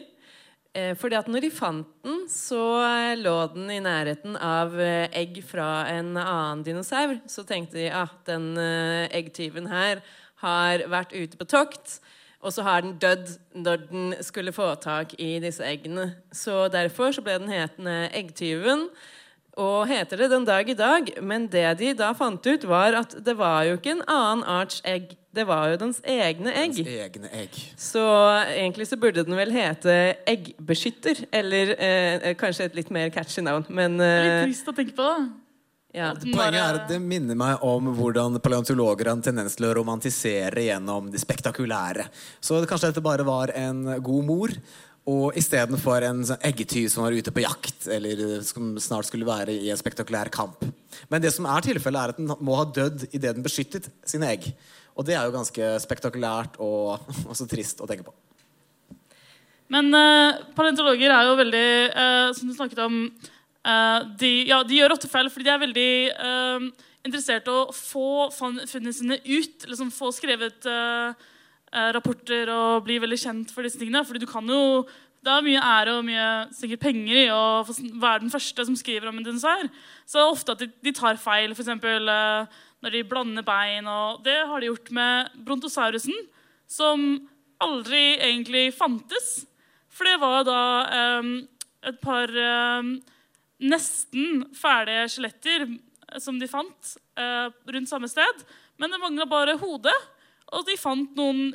Eh, 0.78 0.94
fordi 1.00 1.18
at 1.18 1.30
når 1.32 1.48
de 1.48 1.50
fant 1.54 1.88
den, 2.06 2.20
så 2.30 2.62
eh, 2.86 3.16
lå 3.18 3.36
den 3.56 3.72
i 3.74 3.80
nærheten 3.82 4.38
av 4.38 4.76
eh, 4.78 5.08
egg 5.16 5.40
fra 5.48 5.88
en 5.90 6.14
annen 6.14 6.62
dinosaur. 6.68 7.18
Så 7.26 7.46
tenkte 7.48 7.80
de 7.80 7.88
at 7.90 8.14
den 8.30 8.52
eh, 8.62 9.08
eggtyven 9.18 9.72
her 9.72 10.04
har 10.44 10.86
vært 10.92 11.16
ute 11.18 11.40
på 11.40 11.50
tokt. 11.50 11.98
Og 12.46 12.54
så 12.54 12.62
har 12.62 12.84
den 12.86 12.98
dødd 13.02 13.32
når 13.58 13.86
den 13.90 14.12
skulle 14.22 14.54
få 14.54 14.70
tak 14.82 15.16
i 15.18 15.38
disse 15.42 15.66
eggene. 15.66 16.12
Så 16.30 16.68
derfor 16.70 17.16
så 17.16 17.24
ble 17.26 17.40
den 17.42 17.50
hetende 17.50 18.12
Eggtyven. 18.14 18.86
Og 19.58 19.88
heter 19.90 20.22
det 20.22 20.30
den 20.30 20.46
dag 20.46 20.70
i 20.70 20.78
dag. 20.78 21.10
Men 21.22 21.48
det 21.50 21.66
de 21.80 21.96
da 21.98 22.12
fant 22.14 22.46
ut, 22.46 22.68
var 22.70 22.94
at 23.00 23.18
det 23.26 23.34
var 23.40 23.66
jo 23.66 23.80
ikke 23.80 23.96
en 23.98 24.06
annen 24.06 24.46
arts 24.46 24.84
egg. 24.86 25.16
Det 25.38 25.46
var 25.46 25.70
jo 25.70 25.78
dens 25.84 26.00
egne 26.02 26.54
egg. 26.58 26.78
Dens 26.80 26.94
egne 27.06 27.30
egg. 27.38 27.58
Så 27.78 28.04
egentlig 28.50 28.88
så 28.90 28.98
burde 28.98 29.22
den 29.28 29.38
vel 29.38 29.52
hete 29.54 29.98
Eggbeskytter. 30.28 31.28
Eller 31.36 31.76
eh, 31.78 32.32
kanskje 32.40 32.72
et 32.72 32.80
litt 32.80 32.90
mer 32.94 33.12
catchy 33.14 33.44
navn. 33.46 33.68
Men 33.70 34.00
Litt 34.02 34.32
eh, 34.32 34.46
trist 34.48 34.72
å 34.72 34.74
tenke 34.78 34.96
på. 34.98 35.06
da. 35.06 35.28
ja. 36.00 36.10
Poenget 36.26 36.60
er 36.64 36.80
at 36.82 36.90
Det 36.90 36.98
minner 37.04 37.38
meg 37.38 37.62
om 37.66 37.92
hvordan 38.00 38.42
paleontologer 38.42 39.12
har 39.12 39.20
en 39.20 39.24
tendens 39.30 39.60
til 39.60 39.70
å 39.70 39.76
romantisere 39.78 40.66
gjennom 40.72 41.12
det 41.14 41.22
spektakulære. 41.22 42.10
Så 42.42 42.64
kanskje 42.66 42.92
dette 42.92 43.06
bare 43.06 43.28
var 43.28 43.54
en 43.54 43.84
god 44.02 44.28
mor, 44.28 44.56
og 45.08 45.38
istedenfor 45.40 46.04
en 46.04 46.26
sånn 46.28 46.42
eggetyv 46.50 46.90
som 46.92 47.06
var 47.06 47.16
ute 47.16 47.32
på 47.32 47.46
jakt, 47.46 47.86
eller 47.94 48.42
som 48.44 48.74
snart 48.82 49.08
skulle 49.08 49.28
være 49.28 49.54
i 49.56 49.70
en 49.72 49.80
spektakulær 49.80 50.28
kamp. 50.34 50.66
Men 51.08 51.24
det 51.24 51.32
som 51.32 51.48
er 51.48 51.64
tilfellet, 51.64 52.02
er 52.02 52.16
at 52.16 52.20
den 52.20 52.34
må 52.44 52.58
ha 52.60 52.66
dødd 52.68 53.06
idet 53.14 53.38
den 53.38 53.46
beskyttet 53.46 53.88
sine 54.04 54.34
egg. 54.34 54.50
Og 54.98 55.06
det 55.06 55.14
er 55.14 55.28
jo 55.28 55.36
ganske 55.36 55.72
spektakulært 55.84 56.58
og 56.64 56.98
også 57.32 57.48
trist 57.50 57.84
å 57.84 57.90
tenke 57.90 58.08
på. 58.08 58.16
Men 59.74 59.92
uh, 59.94 60.44
paleontologer 60.56 61.12
er 61.12 61.28
jo 61.28 61.34
veldig 61.36 61.70
eh, 61.92 62.30
Som 62.38 62.48
du 62.48 62.54
snakket 62.56 62.80
om 62.86 63.02
eh, 63.68 64.06
de, 64.22 64.30
ja, 64.48 64.62
de 64.64 64.78
gjør 64.78 64.96
ofte 64.96 65.10
feil 65.12 65.28
fordi 65.28 65.44
de 65.44 65.52
er 65.52 65.64
veldig 65.66 65.90
eh, 66.28 66.68
interessert 67.08 67.50
i 67.50 67.56
å 67.56 67.66
få 67.76 68.30
funnene 68.36 68.96
sine 68.96 69.20
ut. 69.26 69.68
Liksom 69.68 69.92
få 69.96 70.14
skrevet 70.16 70.70
eh, 70.72 71.28
eh, 71.74 71.90
rapporter 71.98 72.52
og 72.54 72.86
bli 72.88 73.00
veldig 73.04 73.20
kjent 73.20 73.52
for 73.52 73.68
disse 73.68 73.80
tingene. 73.82 74.06
Fordi 74.08 74.24
du 74.24 74.30
kan 74.30 74.48
jo 74.48 74.88
det 75.28 75.34
er 75.34 75.44
mye 75.44 75.62
ære 75.66 75.94
og 75.98 76.06
mye 76.08 76.28
sikkert 76.56 76.86
penger 76.86 77.18
i 77.20 77.28
å 77.34 77.66
være 77.68 78.22
den 78.22 78.32
første 78.32 78.64
som 78.64 78.78
skriver 78.80 79.10
om 79.10 79.18
en 79.20 79.26
dinosaur. 79.26 79.68
Så 80.08 80.20
det 80.20 80.24
er 80.24 80.36
ofte 80.38 80.54
at 80.54 80.62
de, 80.62 80.70
de 80.88 80.94
tar 80.96 81.20
feil, 81.20 81.52
f.eks. 81.52 81.74
Uh, 81.84 82.62
når 82.84 82.94
de 82.94 83.04
blander 83.10 83.46
bein. 83.46 83.88
Og 83.90 84.24
det 84.26 84.38
har 84.50 84.62
de 84.62 84.70
gjort 84.70 84.92
med 84.96 85.38
brontosaurusen, 85.48 86.16
som 86.68 87.04
aldri 87.64 88.18
egentlig 88.20 88.70
fantes. 88.76 89.48
For 89.90 90.06
det 90.06 90.18
var 90.22 90.44
da 90.46 90.62
eh, 90.94 91.30
et 91.90 92.02
par 92.04 92.30
eh, 92.30 92.92
nesten 93.64 94.44
ferdige 94.58 95.08
skjeletter 95.14 95.66
eh, 95.66 96.20
som 96.22 96.38
de 96.38 96.50
fant 96.52 96.94
eh, 97.18 97.48
rundt 97.74 97.90
samme 97.90 98.10
sted. 98.12 98.46
Men 98.78 98.94
det 98.94 99.02
mangla 99.02 99.26
bare 99.30 99.58
hodet. 99.62 99.96
Og 100.54 100.68
de 100.68 100.78
fant 100.80 101.18
noen 101.18 101.50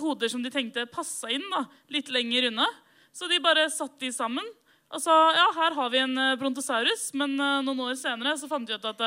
hoder 0.00 0.30
som 0.32 0.42
de 0.42 0.50
tenkte 0.50 0.88
passa 0.90 1.28
inn 1.30 1.44
da, 1.52 1.66
litt 1.92 2.08
lenger 2.12 2.48
unna. 2.48 2.66
Så 3.12 3.28
de 3.28 3.42
bare 3.44 3.68
satte 3.70 4.00
de 4.00 4.12
sammen 4.14 4.46
og 4.92 5.00
sa 5.00 5.14
ja, 5.32 5.46
her 5.56 5.76
har 5.76 5.92
vi 5.92 6.02
en 6.02 6.18
eh, 6.20 6.36
brontosaurus. 6.40 7.10
Men 7.18 7.36
eh, 7.40 7.60
noen 7.64 7.86
år 7.88 7.96
senere 8.00 8.36
så 8.40 8.48
fant 8.50 8.68
de 8.68 8.76
ut 8.76 8.90
at 8.92 9.04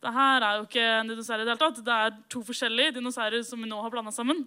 det 0.00 0.12
her 0.14 0.44
er 0.46 0.56
jo 0.56 0.64
ikke 0.64 0.84
en 1.00 1.10
dinosaur 1.12 1.42
i 1.42 1.44
det 1.44 1.52
hele 1.52 1.60
tatt. 1.60 1.82
Det 1.84 1.96
er 1.96 2.16
to 2.32 2.40
forskjellige 2.46 2.96
dinosaurer 2.96 3.42
som 3.44 3.60
vi 3.60 3.68
nå 3.68 3.80
har 3.84 3.92
blanda 3.92 4.12
sammen. 4.14 4.46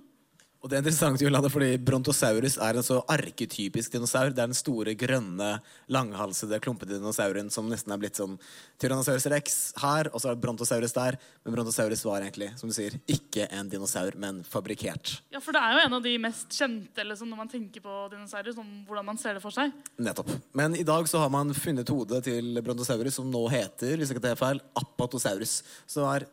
Og 0.63 0.69
det 0.71 0.77
er 0.77 0.79
interessant, 0.85 1.19
Jolanda, 1.19 1.49
fordi 1.51 1.73
Brontosaurus 1.83 2.53
er 2.63 2.77
en 2.79 2.85
så 2.87 3.01
arketypisk 3.11 3.97
dinosaur. 3.97 4.29
Det 4.31 4.39
er 4.39 4.47
den 4.47 4.55
store, 4.55 4.93
grønne, 4.95 5.49
langhalsede, 5.91 6.55
klumpete 6.63 6.95
dinosauren 6.95 7.49
som 7.51 7.67
nesten 7.67 7.91
er 7.91 7.99
blitt 7.99 8.15
sånn 8.15 8.37
Tyrannosaurus 8.79 9.27
rex 9.33 9.57
her, 9.83 10.07
og 10.13 10.23
så 10.23 10.29
er 10.29 10.37
det 10.37 10.43
Brontosaurus 10.45 10.95
der. 10.95 11.17
Men 11.43 11.57
Brontosaurus 11.57 12.05
var 12.07 12.23
egentlig, 12.23 12.47
som 12.61 12.71
du 12.71 12.77
sier, 12.77 12.95
ikke 13.11 13.49
en 13.51 13.73
dinosaur, 13.75 14.15
men 14.15 14.39
fabrikkert. 14.47 15.17
Ja, 15.35 15.43
for 15.43 15.51
det 15.51 15.65
er 15.67 15.75
jo 15.75 15.83
en 15.83 15.97
av 15.99 16.07
de 16.07 16.15
mest 16.29 16.55
kjente 16.55 17.03
eller 17.03 17.19
sånn, 17.19 17.33
når 17.35 17.43
man 17.43 17.51
tenker 17.51 17.83
på 17.83 17.99
dinosaurer. 18.15 18.55
Sånn, 18.55 18.71
hvordan 18.87 19.11
man 19.11 19.19
ser 19.19 19.35
det 19.35 19.43
for 19.43 19.51
seg. 19.51 19.75
Nettopp. 19.99 20.31
Men 20.55 20.79
i 20.79 20.87
dag 20.87 21.11
så 21.11 21.25
har 21.25 21.35
man 21.35 21.51
funnet 21.59 21.91
hodet 21.91 22.23
til 22.31 22.63
Brontosaurus, 22.63 23.19
som 23.19 23.27
nå 23.27 23.43
heter, 23.51 23.97
hvis 23.99 24.15
jeg 24.15 24.15
ikke 24.15 24.29
tar 24.29 24.39
feil, 24.39 24.63
Apatosaurus. 24.79 25.59
Så 25.83 26.07
er 26.07 26.31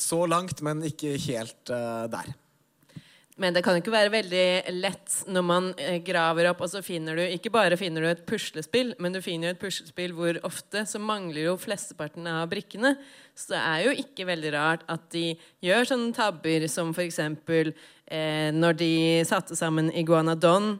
så 0.00 0.24
langt, 0.24 0.64
men 0.64 0.80
ikke 0.88 1.18
helt 1.28 1.68
uh, 1.68 2.08
der. 2.08 2.32
Men 3.38 3.54
det 3.54 3.62
kan 3.62 3.76
jo 3.76 3.82
ikke 3.84 3.94
være 3.94 4.10
veldig 4.10 4.46
lett 4.80 5.18
når 5.30 5.44
man 5.46 5.68
eh, 5.78 6.00
graver 6.02 6.48
opp, 6.50 6.64
og 6.64 6.72
så 6.72 6.82
finner 6.82 7.18
du 7.18 7.22
ikke 7.22 7.52
bare 7.54 7.78
finner 7.78 8.02
du 8.02 8.08
et 8.10 8.24
puslespill, 8.26 8.96
men 8.98 9.14
du 9.14 9.20
finner 9.22 9.48
jo 9.48 9.54
et 9.54 9.60
puslespill 9.62 10.14
hvor 10.16 10.40
ofte 10.48 10.82
så 10.90 10.98
mangler 10.98 11.44
jo 11.44 11.54
flesteparten 11.60 12.26
av 12.30 12.48
brikkene. 12.50 12.96
Så 13.38 13.54
det 13.54 13.62
er 13.62 13.84
jo 13.86 13.94
ikke 14.02 14.26
veldig 14.26 14.52
rart 14.56 14.82
at 14.90 15.06
de 15.14 15.30
gjør 15.62 15.86
sånne 15.92 16.10
tabber 16.16 16.66
som 16.72 16.90
f.eks. 16.90 17.22
Eh, 17.22 18.50
når 18.58 18.78
de 18.82 18.92
satte 19.28 19.58
sammen 19.58 19.92
Iguanadon. 19.94 20.74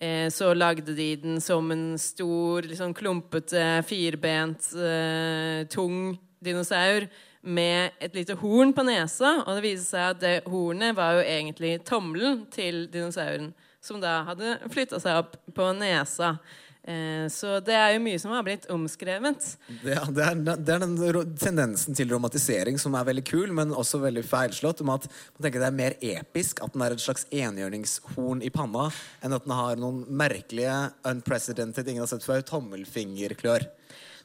Eh, 0.00 0.30
så 0.32 0.54
lagde 0.56 0.96
de 0.96 1.10
den 1.20 1.40
som 1.44 1.68
en 1.74 1.98
stor, 2.00 2.64
liksom 2.64 2.96
klumpete, 2.96 3.82
firbent, 3.84 4.72
eh, 4.72 5.66
tung 5.68 6.14
dinosaur 6.40 7.10
med 7.42 7.96
et 8.00 8.14
lite 8.14 8.36
horn 8.40 8.72
på 8.76 8.84
nesa. 8.86 9.40
Og 9.46 9.56
det 9.56 9.64
viser 9.64 9.86
seg 9.86 10.08
at 10.14 10.22
det 10.22 10.34
hornet 10.50 10.96
var 10.98 11.18
jo 11.18 11.26
egentlig 11.26 11.76
tommelen 11.88 12.44
til 12.52 12.86
dinosauren, 12.92 13.52
som 13.80 14.00
da 14.02 14.20
hadde 14.28 14.58
flytta 14.72 15.00
seg 15.00 15.22
opp 15.22 15.38
på 15.56 15.70
nesa. 15.78 16.34
Eh, 16.80 17.26
så 17.28 17.58
det 17.60 17.74
er 17.76 17.90
jo 17.92 18.00
mye 18.02 18.18
som 18.20 18.32
har 18.32 18.44
blitt 18.44 18.64
omskrevet. 18.72 19.50
Er- 19.84 20.06
det, 20.16 20.24
er, 20.24 20.38
det 20.56 20.74
er 20.74 20.84
den 20.84 21.34
tendensen 21.38 21.96
til 21.96 22.08
romantisering 22.12 22.80
som 22.80 22.96
er 22.96 23.08
veldig 23.10 23.24
kul, 23.28 23.52
men 23.56 23.74
også 23.76 24.00
veldig 24.00 24.24
feilslått. 24.24 24.80
Om 24.84 24.94
at 24.96 25.08
man 25.08 25.44
tenker 25.44 25.60
det 25.60 25.68
er 25.68 25.76
mer 25.80 25.96
episk 26.00 26.62
at 26.64 26.72
den 26.74 26.84
er 26.86 26.96
et 26.96 27.04
slags 27.04 27.26
enhjørningshorn 27.28 28.40
i 28.44 28.52
panna, 28.52 28.88
enn 29.20 29.36
at 29.36 29.44
den 29.44 29.56
har 29.56 29.80
noen 29.80 30.06
merkelige, 30.08 30.78
unprecedented, 31.08 31.88
ingen 31.88 32.06
har 32.06 32.12
sett 32.12 32.24
før, 32.26 32.44
tommelfingerklør. 32.48 33.68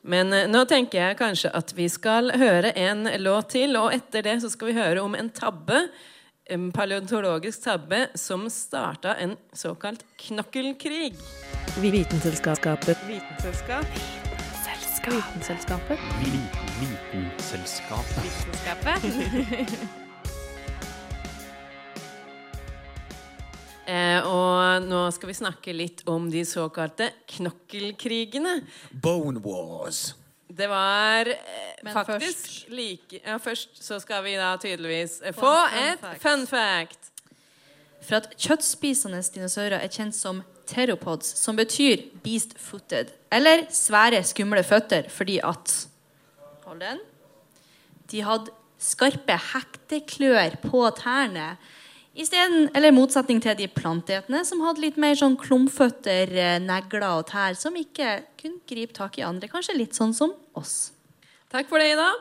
Men 0.06 0.34
eh, 0.34 0.48
nå 0.50 0.66
tenker 0.70 1.02
jeg 1.02 1.18
kanskje 1.20 1.50
at 1.58 1.74
vi 1.78 1.88
skal 1.92 2.32
høre 2.38 2.72
en 2.78 3.08
låt 3.22 3.50
til, 3.56 3.76
og 3.80 3.94
etter 3.96 4.22
det 4.26 4.42
så 4.44 4.50
skal 4.54 4.68
vi 4.70 4.78
høre 4.78 5.02
om 5.02 5.16
en 5.18 5.30
tabbe, 5.34 5.88
en 6.46 6.72
paleontologisk 6.74 7.64
tabbe, 7.66 8.08
som 8.14 8.50
starta 8.54 9.16
en 9.18 9.36
såkalt 9.54 10.06
knokkelkrig. 10.28 11.16
Vitenselskapet. 11.82 12.98
Vitenselskap. 13.10 13.86
Vitenselskapet. 15.10 16.00
Vitenselskapet. 16.22 18.24
Vitenskapet. 18.24 20.02
eh, 23.88 24.25
og 24.27 24.86
nå 24.89 25.01
skal 25.15 25.30
vi 25.32 25.38
snakke 25.38 25.74
litt 25.75 26.04
om 26.10 26.27
de 26.32 26.44
såkalte 26.48 27.12
knokkelkrigene. 27.36 28.60
Bone 28.92 29.42
Wars. 29.44 30.13
Det 30.56 30.68
var 30.72 31.27
eh, 31.27 31.92
faktisk 31.92 32.06
faktisk 32.12 32.70
like 32.72 33.20
Ja, 33.25 33.38
først 33.42 33.82
så 33.84 33.98
skal 34.00 34.24
vi 34.24 34.36
da 34.39 34.54
tydeligvis 34.62 35.18
eh, 35.25 35.34
Få 35.36 35.50
fun 35.51 35.80
et 35.82 36.00
fact. 36.00 36.22
fun 36.22 36.46
fact. 36.48 37.12
For 38.06 38.20
at 38.22 38.30
kjøttspisende 38.38 39.20
dinosaurer 39.34 39.80
er 39.82 39.89
kjent 39.92 40.15
som 40.15 40.44
theropods, 40.70 41.27
som 41.42 41.58
betyr 41.58 42.04
beast-footed, 42.24 43.10
eller 43.34 43.65
svære, 43.74 44.22
skumle 44.25 44.63
føtter, 44.65 45.10
fordi 45.10 45.39
at 45.44 45.74
Hold 46.65 46.80
den. 46.82 47.01
De 48.12 48.22
hadde 48.25 48.54
skarpe 48.82 49.36
hekteklør 49.51 50.56
på 50.63 50.84
tærne. 50.98 51.56
Isteden, 52.16 52.70
eller 52.72 52.94
i 52.94 52.96
motsetning 52.96 53.42
til 53.44 53.58
de 53.60 53.66
planteetende, 53.68 54.46
som 54.48 54.62
hadde 54.64 54.80
litt 54.86 55.00
mer 55.02 55.18
sånn 55.20 55.36
klumføtter, 55.36 56.30
eh, 56.32 56.60
negler 56.64 57.04
og 57.10 57.26
tær, 57.28 57.58
som 57.60 57.76
ikke 57.76 58.22
kunne 58.40 58.64
gripe 58.66 58.96
tak 58.96 59.20
i 59.20 59.26
andre. 59.28 59.50
Kanskje 59.52 59.76
litt 59.76 59.98
sånn 59.98 60.14
som 60.16 60.32
oss. 60.56 60.94
Takk 61.52 61.68
for 61.68 61.80
det, 61.80 61.92
Ida. 61.92 62.14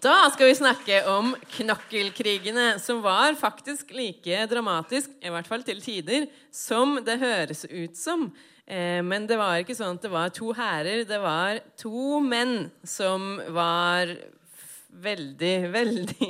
Da 0.00 0.30
skal 0.32 0.48
vi 0.48 0.56
snakke 0.56 1.02
om 1.08 1.34
knokkelkrigene, 1.58 2.80
som 2.80 3.02
var 3.04 3.36
faktisk 3.36 3.92
like 3.92 4.46
dramatisk, 4.48 5.10
i 5.20 5.28
hvert 5.32 5.46
fall 5.46 5.62
til 5.62 5.80
tider, 5.80 6.26
som 6.50 6.98
det 7.04 7.18
høres 7.20 7.66
ut 7.68 7.96
som. 7.96 8.32
Eh, 8.66 9.00
men 9.00 9.26
det 9.26 9.36
var 9.40 9.60
ikke 9.60 9.76
sånn 9.76 9.96
at 9.96 10.04
det 10.04 10.10
var 10.12 10.28
to 10.28 10.52
hærer. 10.52 11.06
Det 11.08 11.20
var 11.20 11.60
to 11.76 12.20
menn 12.20 12.70
som 12.84 13.40
var 13.52 14.12
veldig, 15.02 15.54
veldig 15.78 16.28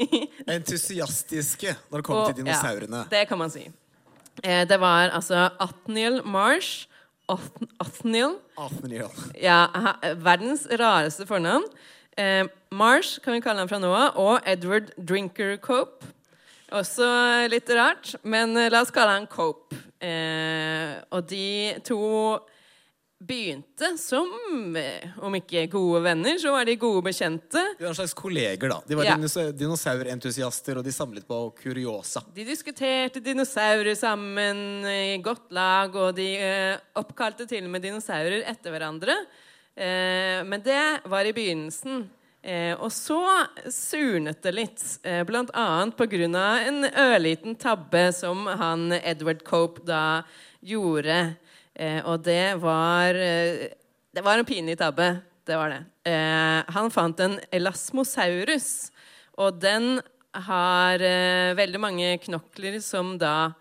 Entusiastiske 0.48 1.75
når 1.90 2.00
det 2.00 2.04
kommer 2.06 2.22
Og- 2.26 2.32
til 2.34 2.42
dinosaurene. 2.44 3.04
Ja, 3.06 3.10
det 3.16 3.25
kan 3.30 3.38
man 3.40 3.50
si. 3.52 3.66
Eh, 4.44 4.64
det 4.70 4.78
var 4.80 5.10
altså 5.16 5.48
Atniel 5.60 6.20
Marsh. 6.25 6.87
Atniel. 7.28 7.68
Othniel. 7.82 8.37
Othniel. 8.56 9.10
Ja, 9.42 9.66
ha- 9.75 10.14
verdens 10.16 10.62
rareste 10.80 11.26
fornavn. 11.28 11.66
Eh, 12.16 12.46
Marsh 12.72 13.20
kan 13.20 13.34
vi 13.37 13.40
kalle 13.44 13.60
han 13.60 13.68
fra 13.68 13.78
nå 13.82 13.90
av. 13.92 14.16
Og 14.16 14.40
Edward 14.48 14.92
Drinker 14.96 15.56
Cope. 15.60 16.06
Også 16.72 17.06
litt 17.48 17.68
rart, 17.72 18.14
men 18.28 18.56
eh, 18.60 18.68
la 18.72 18.80
oss 18.84 18.90
kalle 18.92 19.14
han 19.18 19.26
Cope. 19.30 19.76
Eh, 20.04 20.94
og 21.12 21.26
de 21.30 21.75
to 21.84 21.98
begynte 23.18 23.96
som, 23.98 24.28
eh, 24.76 25.08
om 25.20 25.34
ikke 25.34 25.64
gode 25.70 26.02
venner, 26.04 26.38
så 26.38 26.52
var 26.54 26.64
de 26.68 26.76
gode 26.78 27.02
bekjente. 27.08 27.58
De 27.78 27.82
var 27.82 27.90
en 27.90 27.94
slags 27.98 28.14
kolleger, 28.14 28.68
da. 28.70 28.80
De 28.87 28.94
var 28.94 29.04
Ja. 29.04 29.16
dinosa- 29.16 29.52
dinosaurentusiaster, 29.52 30.78
og 30.78 30.84
de 30.84 30.90
samlet 30.92 31.26
på 31.26 31.52
kuriosa. 31.56 32.22
De 32.32 32.44
diskuterte 32.44 33.20
dinosaurer 33.20 33.96
sammen 33.96 34.84
i 34.87 35.18
godt 35.20 35.50
lag, 35.50 35.94
og 35.96 36.14
de 36.14 36.37
eh, 36.37 36.76
oppkalte 36.96 37.46
til 37.48 37.64
og 37.64 37.70
med 37.70 37.82
dinosaurer 37.82 38.44
etter 38.46 38.70
hverandre. 38.70 39.14
Eh, 39.76 40.44
men 40.44 40.60
det 40.62 41.02
var 41.04 41.25
i 41.25 41.32
begynnelsen. 41.32 42.08
Eh, 42.44 42.75
og 42.78 42.90
så 42.90 43.46
surnet 43.66 44.40
det 44.42 44.54
litt, 44.54 44.98
eh, 45.04 45.25
grunn 45.25 46.37
av 46.37 46.58
en 46.68 46.84
ørliten 46.84 47.58
tabbe 47.58 48.14
som 48.14 48.46
han 48.46 48.92
Edward 48.92 49.42
Cope 49.42 49.84
da 49.84 50.22
gjorde. 50.64 51.37
Eh, 51.78 52.00
og 52.02 52.25
det 52.26 52.58
var 52.58 53.14
eh, 53.14 53.70
Det 54.11 54.25
var 54.25 54.38
en 54.38 54.49
pinlig 54.49 54.78
tabbe. 54.80 55.20
Det 55.47 55.56
var 55.56 55.70
det. 55.70 55.82
Eh, 56.11 56.61
han 56.75 56.90
fant 56.90 57.20
en 57.25 57.38
elasmosaurus, 57.54 58.90
og 59.38 59.61
den 59.62 60.00
har 60.35 61.00
veldig 61.56 61.78
mange 61.80 62.08
knokler 62.20 62.76
som 62.85 63.14
da 63.18 63.54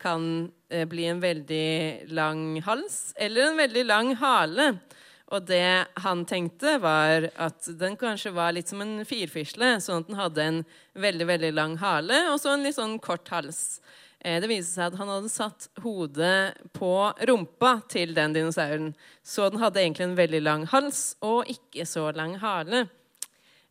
kan 0.00 0.46
bli 0.88 1.08
en 1.10 1.18
veldig 1.20 2.06
lang 2.14 2.60
hals 2.62 3.10
eller 3.18 3.48
en 3.48 3.58
veldig 3.58 3.82
lang 3.84 4.12
hale. 4.20 4.68
Og 5.34 5.42
det 5.48 5.88
han 6.04 6.22
tenkte, 6.28 6.76
var 6.78 7.26
at 7.34 7.66
den 7.80 7.98
kanskje 7.98 8.32
var 8.36 8.54
litt 8.54 8.70
som 8.70 8.84
en 8.84 9.00
firfisle, 9.08 9.74
sånn 9.82 10.04
at 10.04 10.10
den 10.12 10.20
hadde 10.20 10.46
en 10.46 10.60
veldig 10.94 11.26
veldig 11.32 11.52
lang 11.58 11.74
hale 11.82 12.22
og 12.30 12.38
så 12.40 12.54
en 12.54 12.64
litt 12.64 12.78
sånn 12.78 13.00
kort 13.02 13.28
hals. 13.34 13.80
Eh, 14.20 14.40
Det 14.40 14.48
viste 14.50 14.72
seg 14.74 14.92
at 14.92 14.98
han 14.98 15.08
hadde 15.08 15.30
satt 15.32 15.68
hodet 15.84 16.56
på 16.76 16.92
rumpa 17.28 17.76
til 17.88 18.14
den 18.16 18.34
dinosauren. 18.36 18.94
Så 19.22 19.50
den 19.50 19.60
hadde 19.60 19.82
egentlig 19.82 20.08
en 20.08 20.18
veldig 20.18 20.42
lang 20.42 20.66
hals 20.66 21.16
og 21.22 21.46
ikke 21.52 21.86
så 21.86 22.08
lang 22.16 22.36
hale. 22.42 22.86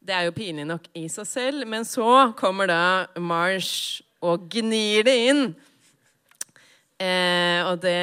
Det 0.06 0.14
er 0.14 0.28
jo 0.28 0.36
pinlig 0.38 0.68
nok 0.70 0.86
i 0.94 1.08
seg 1.10 1.26
selv, 1.26 1.68
men 1.68 1.84
så 1.84 2.34
kommer 2.38 2.70
da 2.70 3.08
Marsh 3.18 4.04
og 4.22 4.46
gnir 4.54 5.04
det 5.08 5.16
inn. 5.32 5.56
Eh, 7.02 7.60
og 7.68 7.82
det 7.84 7.98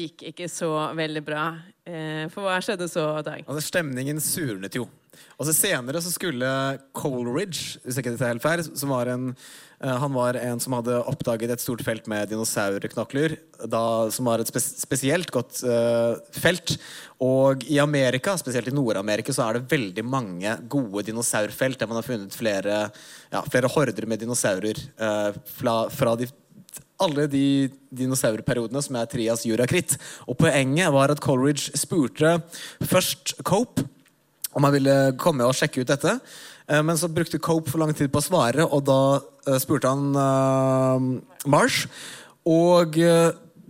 gikk 0.00 0.24
ikke 0.32 0.48
så 0.50 0.70
veldig 0.98 1.22
bra. 1.26 1.44
Eh, 1.86 2.24
for 2.32 2.46
hva 2.46 2.56
skjedde 2.62 2.88
så, 2.90 3.04
Dag? 3.22 3.44
Altså, 3.46 3.62
stemningen 3.68 4.18
surnet 4.22 4.74
jo. 4.80 4.88
Og 5.38 5.46
så 5.46 5.54
Senere 5.54 6.00
så 6.02 6.10
skulle 6.12 6.48
Coleridge, 6.96 7.78
hvis 7.84 7.98
ikke 8.00 8.14
dette 8.14 8.28
helt 8.30 8.42
feil, 8.44 8.62
som 8.64 8.92
var 8.94 9.10
en, 9.12 9.32
han 9.82 10.12
var 10.14 10.36
en 10.38 10.60
som 10.62 10.76
hadde 10.76 11.00
oppdaget 11.10 11.50
et 11.50 11.62
stort 11.62 11.82
felt 11.82 12.06
med 12.10 12.30
dinosaurknokler, 12.30 13.34
som 14.14 14.28
var 14.28 14.42
et 14.42 14.50
spes 14.50 14.68
spesielt 14.78 15.32
godt 15.34 15.62
uh, 15.66 16.14
felt. 16.36 16.76
Og 17.22 17.64
i 17.66 17.80
Amerika, 17.82 18.36
spesielt 18.38 18.70
i 18.70 18.74
Nord-Amerika, 18.74 19.34
så 19.34 19.48
er 19.48 19.58
det 19.58 19.72
veldig 19.72 20.04
mange 20.06 20.54
gode 20.70 21.02
dinosaurfelt 21.08 21.80
der 21.80 21.90
man 21.90 21.98
har 21.98 22.06
funnet 22.06 22.36
flere, 22.36 22.84
ja, 23.32 23.42
flere 23.50 23.70
horder 23.74 24.06
med 24.06 24.22
dinosaurer 24.22 24.78
uh, 25.02 25.34
fra, 25.58 25.76
fra 25.90 26.14
de 26.20 26.30
alle 27.02 27.26
de 27.26 27.46
dinosaurperiodene 27.90 28.82
som 28.84 28.96
er 29.00 29.08
Trias 29.10 29.42
Jurakritt. 29.48 29.96
Og 30.30 30.38
poenget 30.38 30.92
var 30.94 31.10
at 31.10 31.22
Coleridge 31.22 31.74
spurte 31.78 32.36
først 32.86 33.34
Cope 33.42 33.88
om 34.52 34.66
han 34.66 34.74
ville 34.74 34.96
komme 35.20 35.46
og 35.48 35.56
sjekke 35.56 35.82
ut 35.82 35.90
dette. 35.90 36.18
Eh, 36.72 36.82
Men 36.82 36.98
så 36.98 37.08
brukte 37.08 37.38
Cope 37.38 37.70
for 37.70 37.82
lang 37.82 37.92
tid 37.94 38.12
på 38.12 38.22
å 38.22 38.24
svare, 38.24 38.64
og 38.64 38.86
da 38.88 39.20
eh, 39.46 39.58
spurte 39.60 39.92
han 39.92 40.16
eh, 40.16 41.06
Marsh. 41.52 41.86
Og 42.48 42.96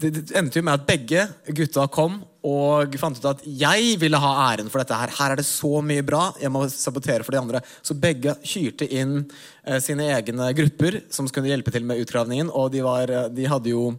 det 0.03 0.33
endte 0.39 0.59
jo 0.59 0.67
med 0.67 0.75
at 0.75 0.87
begge 0.89 1.25
gutta 1.55 1.87
kom 1.93 2.21
og 2.43 2.97
fant 2.99 3.19
ut 3.21 3.27
at 3.31 3.43
jeg 3.47 3.97
ville 4.03 4.19
ha 4.19 4.31
æren 4.49 4.71
for 4.71 4.83
dette. 4.83 4.97
her. 4.99 5.13
Her 5.15 5.35
er 5.35 5.39
det 5.39 5.47
så 5.47 5.79
mye 5.85 6.03
bra. 6.03 6.25
Jeg 6.43 6.51
må 6.51 6.65
sabotere 6.69 7.23
for 7.23 7.35
de 7.35 7.39
andre. 7.39 7.61
Så 7.87 7.95
begge 7.95 8.35
hyrte 8.55 8.89
inn 8.91 9.21
eh, 9.63 9.79
sine 9.85 10.09
egne 10.11 10.49
grupper 10.59 11.03
som 11.15 11.29
skulle 11.31 11.53
hjelpe 11.53 11.71
til 11.75 11.87
med 11.87 12.03
utgravningen. 12.03 12.51
Og 12.51 12.73
de, 12.75 12.83
var, 12.83 13.11
eh, 13.11 13.29
de 13.31 13.47
hadde 13.47 13.71
jo 13.71 13.93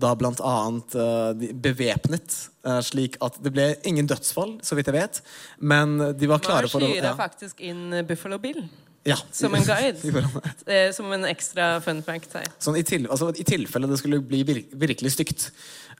da 0.00 0.14
blant 0.16 0.40
annet 0.40 0.96
eh, 0.96 1.50
bevæpnet, 1.52 2.38
eh, 2.64 2.80
slik 2.86 3.20
at 3.20 3.36
det 3.44 3.52
ble 3.52 3.68
ingen 3.88 4.08
dødsfall, 4.08 4.56
så 4.64 4.78
vidt 4.78 4.88
jeg 4.88 4.96
vet. 4.96 5.20
Men 5.60 5.98
de 6.16 6.32
var 6.32 6.40
klare 6.40 6.72
for 6.72 6.80
å 6.80 6.88
hyra 6.94 7.12
ja. 7.12 7.18
faktisk 7.18 7.60
inn 7.60 8.00
Buffalo 8.08 8.40
Bill 8.40 8.64
Ja. 9.04 9.16
som 9.34 9.54
en 9.54 9.64
guide. 9.66 9.98
Eh, 10.66 10.92
Som 10.94 11.10
en 11.12 11.24
ekstra 11.26 11.80
fun 11.82 12.02
fact 12.06 12.36
her. 12.38 12.46
Sånn 12.62 12.76
i, 12.78 12.84
til, 12.86 13.08
altså, 13.10 13.32
I 13.34 13.46
tilfelle 13.46 13.88
det 13.90 13.98
skulle 13.98 14.20
bli 14.22 14.42
vir 14.46 14.60
virkelig 14.78 15.16
stygt. 15.16 15.48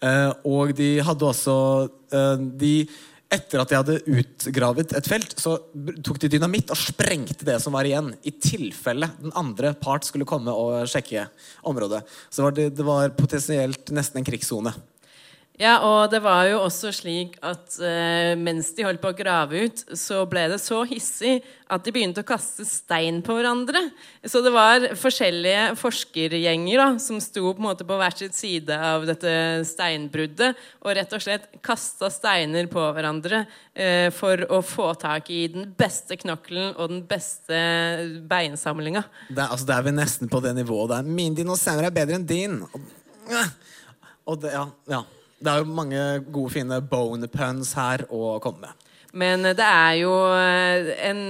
Eh, 0.02 0.28
og 0.46 0.70
de 0.78 0.92
hadde 1.02 1.26
også 1.26 1.56
eh, 2.14 2.44
de, 2.62 2.74
Etter 3.32 3.62
at 3.62 3.70
de 3.70 3.76
hadde 3.78 3.94
utgravet 4.12 4.90
et 4.92 5.06
felt, 5.08 5.30
så 5.40 5.54
tok 6.04 6.18
de 6.20 6.28
dynamitt 6.34 6.68
og 6.68 6.76
sprengte 6.76 7.46
det 7.48 7.54
som 7.64 7.72
var 7.72 7.88
igjen. 7.88 8.10
I 8.28 8.34
tilfelle 8.36 9.08
den 9.22 9.32
andre 9.40 9.70
part 9.72 10.04
skulle 10.04 10.28
komme 10.28 10.52
og 10.52 10.84
sjekke 10.92 11.24
området. 11.70 12.02
Så 12.28 12.44
var 12.44 12.52
det, 12.58 12.74
det 12.76 12.84
var 12.84 13.14
potensielt 13.16 13.88
nesten 13.96 14.20
en 14.20 14.28
krigssone. 14.28 14.74
Ja, 15.60 15.74
og 15.84 16.08
det 16.08 16.22
var 16.24 16.46
jo 16.48 16.62
også 16.64 16.88
slik 16.96 17.34
at 17.44 17.74
eh, 17.84 18.32
mens 18.40 18.70
de 18.72 18.86
holdt 18.86 19.02
på 19.02 19.10
å 19.12 19.16
grave 19.16 19.66
ut, 19.66 19.82
så 20.00 20.22
ble 20.28 20.46
det 20.48 20.56
så 20.62 20.78
hissig 20.88 21.42
at 21.68 21.84
de 21.84 21.92
begynte 21.92 22.24
å 22.24 22.26
kaste 22.26 22.64
stein 22.64 23.20
på 23.24 23.36
hverandre. 23.36 23.82
Så 24.24 24.40
det 24.44 24.52
var 24.54 24.88
forskjellige 24.96 25.76
forskergjenger 25.80 26.80
da, 26.80 26.88
som 26.96 27.20
sto 27.20 27.52
på 27.52 27.74
på 27.82 28.00
hver 28.00 28.16
sitt 28.16 28.36
side 28.36 28.80
av 28.80 29.04
dette 29.06 29.34
steinbruddet 29.68 30.56
og 30.80 30.96
rett 30.96 31.12
og 31.12 31.22
slett 31.22 31.48
kasta 31.60 32.08
steiner 32.12 32.72
på 32.72 32.88
hverandre 32.96 33.44
eh, 33.76 34.08
for 34.08 34.48
å 34.48 34.64
få 34.64 34.90
tak 34.96 35.28
i 35.30 35.44
den 35.52 35.68
beste 35.76 36.16
knokkelen 36.16 36.74
og 36.78 36.94
den 36.96 37.06
beste 37.08 37.58
beinsamlinga. 38.24 39.04
Det 39.28 39.50
altså, 39.50 39.68
det 39.68 39.76
er 39.76 39.90
vi 39.90 39.98
nesten 40.00 40.32
på 40.32 40.40
det 40.40 40.56
nivået 40.56 40.96
der. 40.96 41.16
Min 41.22 41.36
dinosaur 41.36 41.84
er 41.84 41.92
bedre 41.92 42.16
enn 42.16 42.28
din. 42.28 42.62
Og, 42.72 43.42
og 44.24 44.40
det, 44.40 44.56
ja, 44.56 44.70
ja. 44.96 45.04
Det 45.42 45.50
er 45.52 45.62
jo 45.62 45.74
mange 45.74 46.06
gode, 46.30 46.54
fine 46.54 46.78
bone 46.86 47.28
puns 47.30 47.74
her 47.78 48.06
å 48.10 48.38
komme 48.42 48.68
med. 48.68 48.88
Men 49.12 49.44
det 49.44 49.66
er 49.66 49.96
jo 50.00 50.12
eh, 50.32 50.92
en 51.04 51.20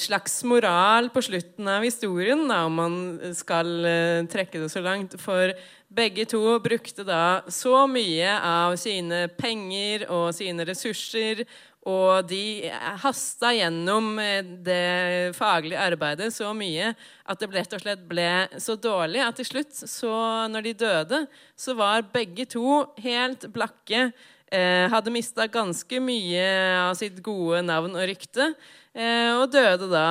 slags 0.00 0.40
moral 0.48 1.06
på 1.14 1.22
slutten 1.22 1.68
av 1.70 1.84
historien, 1.86 2.40
da, 2.50 2.64
om 2.66 2.80
man 2.80 2.96
skal 3.38 3.70
eh, 3.86 4.24
trekke 4.30 4.64
det 4.64 4.70
så 4.72 4.82
langt. 4.82 5.14
For 5.22 5.54
begge 5.88 6.26
to 6.28 6.42
brukte 6.60 7.04
da 7.06 7.42
så 7.48 7.86
mye 7.88 8.36
av 8.44 8.76
sine 8.80 9.26
penger 9.38 10.06
og 10.12 10.30
sine 10.36 10.66
ressurser, 10.68 11.44
og 11.88 12.26
de 12.28 12.68
hasta 13.00 13.52
gjennom 13.56 14.18
eh, 14.20 14.42
det 14.44 15.36
faglige 15.38 15.80
arbeidet 15.80 16.28
så 16.34 16.50
mye 16.56 16.90
at 17.24 17.40
det 17.40 17.48
rett 17.54 17.76
og 17.76 17.80
slett 17.80 18.02
ble 18.10 18.32
så 18.60 18.76
dårlig 18.76 19.22
at 19.24 19.38
til 19.38 19.48
slutt, 19.48 19.72
så 19.88 20.10
når 20.52 20.66
de 20.66 20.74
døde, 20.82 21.22
så 21.56 21.76
var 21.78 22.04
begge 22.12 22.44
to 22.50 22.82
helt 23.00 23.46
blakke. 23.54 24.10
Eh, 24.52 24.84
hadde 24.88 25.12
mista 25.12 25.44
ganske 25.48 26.00
mye 26.00 26.44
av 26.82 26.94
sitt 26.98 27.22
gode 27.24 27.62
navn 27.64 27.96
og 27.96 28.06
rykte. 28.10 28.52
Eh, 28.96 29.32
og 29.36 29.52
døde 29.52 29.88
da 29.92 30.06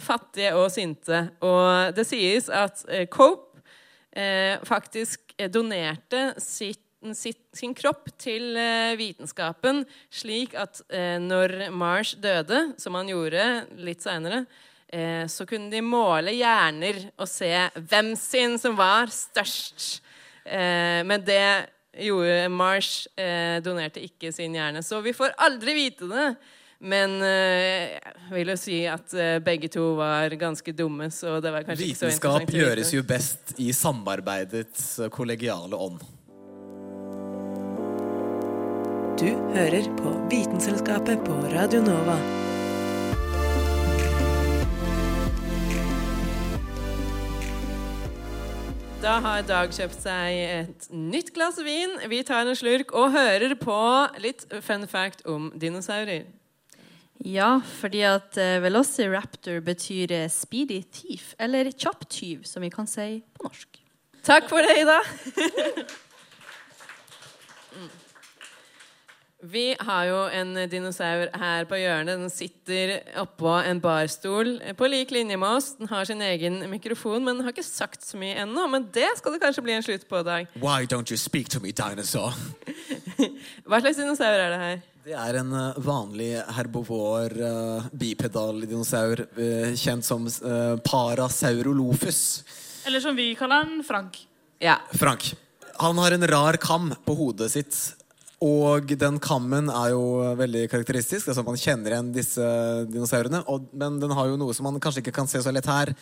fattige 0.00 0.52
og 0.56 0.68
sinte. 0.72 1.26
Og 1.40 1.96
det 1.96 2.04
sies 2.08 2.50
at 2.52 2.84
eh, 2.88 3.08
Cope 3.10 3.45
faktisk 4.64 5.34
eh, 5.36 5.50
donerte 5.52 6.30
sitt, 6.40 6.82
sin 7.52 7.74
kropp 7.76 8.08
til 8.18 8.56
eh, 8.56 8.94
vitenskapen, 8.98 9.84
slik 10.10 10.56
at 10.58 10.80
eh, 10.88 11.18
når 11.22 11.68
Marsh 11.74 12.16
døde, 12.22 12.72
som 12.80 12.96
han 12.98 13.10
gjorde 13.12 13.66
litt 13.76 14.04
seinere, 14.04 14.46
så 15.26 15.42
kunne 15.50 15.66
de 15.66 15.80
måle 15.82 16.30
hjerner 16.30 17.00
og 17.18 17.26
se 17.26 17.50
hvem 17.74 18.12
sin 18.16 18.54
som 18.56 18.76
var 18.78 19.10
størst. 19.10 19.98
Men 20.46 21.24
det 21.26 21.66
gjorde 22.06 22.46
Marsh 22.54 23.10
donerte 23.66 24.04
ikke 24.06 24.30
sin 24.32 24.54
hjerne. 24.54 24.84
Så 24.86 25.02
vi 25.02 25.10
får 25.12 25.34
aldri 25.42 25.74
vite 25.74 26.06
det. 26.06 26.28
Men 26.78 27.22
eh, 27.24 27.96
jeg 27.96 28.34
vil 28.34 28.52
jo 28.52 28.56
si 28.60 28.82
at 28.90 29.14
eh, 29.16 29.38
begge 29.44 29.70
to 29.72 29.94
var 29.96 30.34
ganske 30.36 30.74
dumme, 30.76 31.08
så 31.10 31.38
det 31.40 31.52
var 31.54 31.64
kanskje 31.64 31.88
ikke 31.88 32.00
så 32.02 32.10
Vitenskap 32.10 32.42
interessant. 32.42 32.42
å 32.42 32.52
vite. 32.52 32.66
gjøres 32.66 32.92
jo 32.92 33.06
best 33.08 33.54
i 33.56 33.70
samarbeidets 33.72 34.84
eh, 35.00 35.08
kollegiale 35.12 35.72
ånd. 35.72 36.04
Du 39.16 39.30
hører 39.56 39.88
på 39.96 40.12
Vitenselskapet 40.28 41.24
på 41.24 41.38
Radio 41.54 41.80
Nova. 41.80 42.18
Da 49.00 49.20
har 49.24 49.44
Dag 49.48 49.72
kjøpt 49.72 50.02
seg 50.02 50.36
et 50.44 50.88
nytt 50.92 51.32
glass 51.32 51.56
vin. 51.64 51.96
Vi 52.10 52.20
tar 52.26 52.44
en 52.44 52.58
slurk 52.58 52.92
og 52.92 53.14
hører 53.16 53.54
på 53.56 53.80
litt 54.20 54.44
fun 54.66 54.84
fact 54.90 55.24
om 55.24 55.48
dinosaurer. 55.56 56.26
Ja, 57.26 57.56
fordi 57.80 58.04
at 58.06 58.36
eh, 58.38 58.60
Velociraptor 58.62 59.58
betyr 59.66 60.12
eh, 60.14 60.28
speedy 60.30 60.78
thief, 60.94 61.32
eller 61.42 61.72
kjapp 61.72 62.06
tyv, 62.06 62.44
som 62.46 62.62
vi 62.62 62.70
kan 62.70 62.86
si 62.86 63.18
på 63.34 63.48
norsk. 63.48 63.80
Takk 64.26 64.46
for 64.50 64.62
det, 64.62 64.76
Ida. 64.84 65.00
Mm. 67.74 67.90
Vi 69.46 69.76
har 69.78 70.06
jo 70.08 70.22
en 70.34 70.56
dinosaur 70.70 71.28
her 71.38 71.66
på 71.70 71.78
hjørnet. 71.78 72.18
Den 72.18 72.32
sitter 72.32 72.96
oppå 73.20 73.52
en 73.60 73.78
barstol 73.82 74.56
på 74.74 74.88
lik 74.90 75.12
linje 75.14 75.36
med 75.38 75.58
oss. 75.60 75.68
Den 75.78 75.90
har 75.90 76.08
sin 76.08 76.22
egen 76.24 76.58
mikrofon, 76.72 77.22
men 77.22 77.36
den 77.36 77.46
har 77.46 77.54
ikke 77.54 77.66
sagt 77.66 78.02
så 78.02 78.18
mye 78.18 78.34
ennå. 78.42 78.64
Men 78.72 78.88
det 78.94 79.06
skal 79.20 79.36
det 79.36 79.42
kanskje 79.44 79.62
bli 79.62 79.76
en 79.76 79.86
slutt 79.86 80.08
på, 80.10 80.22
Dag. 80.26 80.50
Why 80.58 80.88
don't 80.90 81.12
you 81.12 81.20
speak 81.20 81.50
to 81.54 81.60
me, 81.62 81.70
dinosaur? 81.70 82.34
Hva 83.68 83.78
slags 83.84 84.00
dinosaur 84.00 84.34
er 84.34 84.50
det 84.50 84.60
her? 84.64 84.80
Det 85.06 85.14
er 85.14 85.38
en 85.38 85.52
eh, 85.54 85.76
vanlig 85.86 86.32
herbovor 86.56 87.30
uh, 87.38 87.84
bipedal-dinosaur 87.94 89.22
eh, 89.38 89.76
kjent 89.78 90.02
som 90.02 90.24
uh, 90.26 90.74
Parasaurolophus. 90.82 92.22
Eller 92.88 93.04
som 93.04 93.14
vi 93.14 93.28
kaller 93.38 93.68
den, 93.68 93.84
Frank. 93.86 94.18
Ja. 94.58 94.80
Frank. 94.90 95.28
Han 95.78 96.02
har 96.02 96.16
en 96.16 96.26
rar 96.26 96.58
kam 96.58 96.90
på 97.06 97.14
hodet 97.14 97.52
sitt. 97.54 97.78
Og 98.46 98.94
den 99.00 99.18
kammen 99.22 99.70
er 99.72 99.90
jo 99.94 100.04
veldig 100.38 100.66
karakteristisk. 100.70 101.30
Altså 101.30 101.44
Man 101.46 101.58
kjenner 101.60 101.94
igjen 101.94 102.14
disse 102.14 102.46
dinosaurene. 102.92 103.42
Og, 103.50 103.68
men 103.74 103.98
den 104.02 104.14
har 104.16 104.30
jo 104.30 104.38
noe 104.40 104.54
som 104.56 104.68
man 104.68 104.80
kanskje 104.82 105.02
ikke 105.02 105.16
kan 105.18 105.30
se 105.30 105.42
så 105.42 105.54
lett 105.54 105.68
her, 105.70 105.94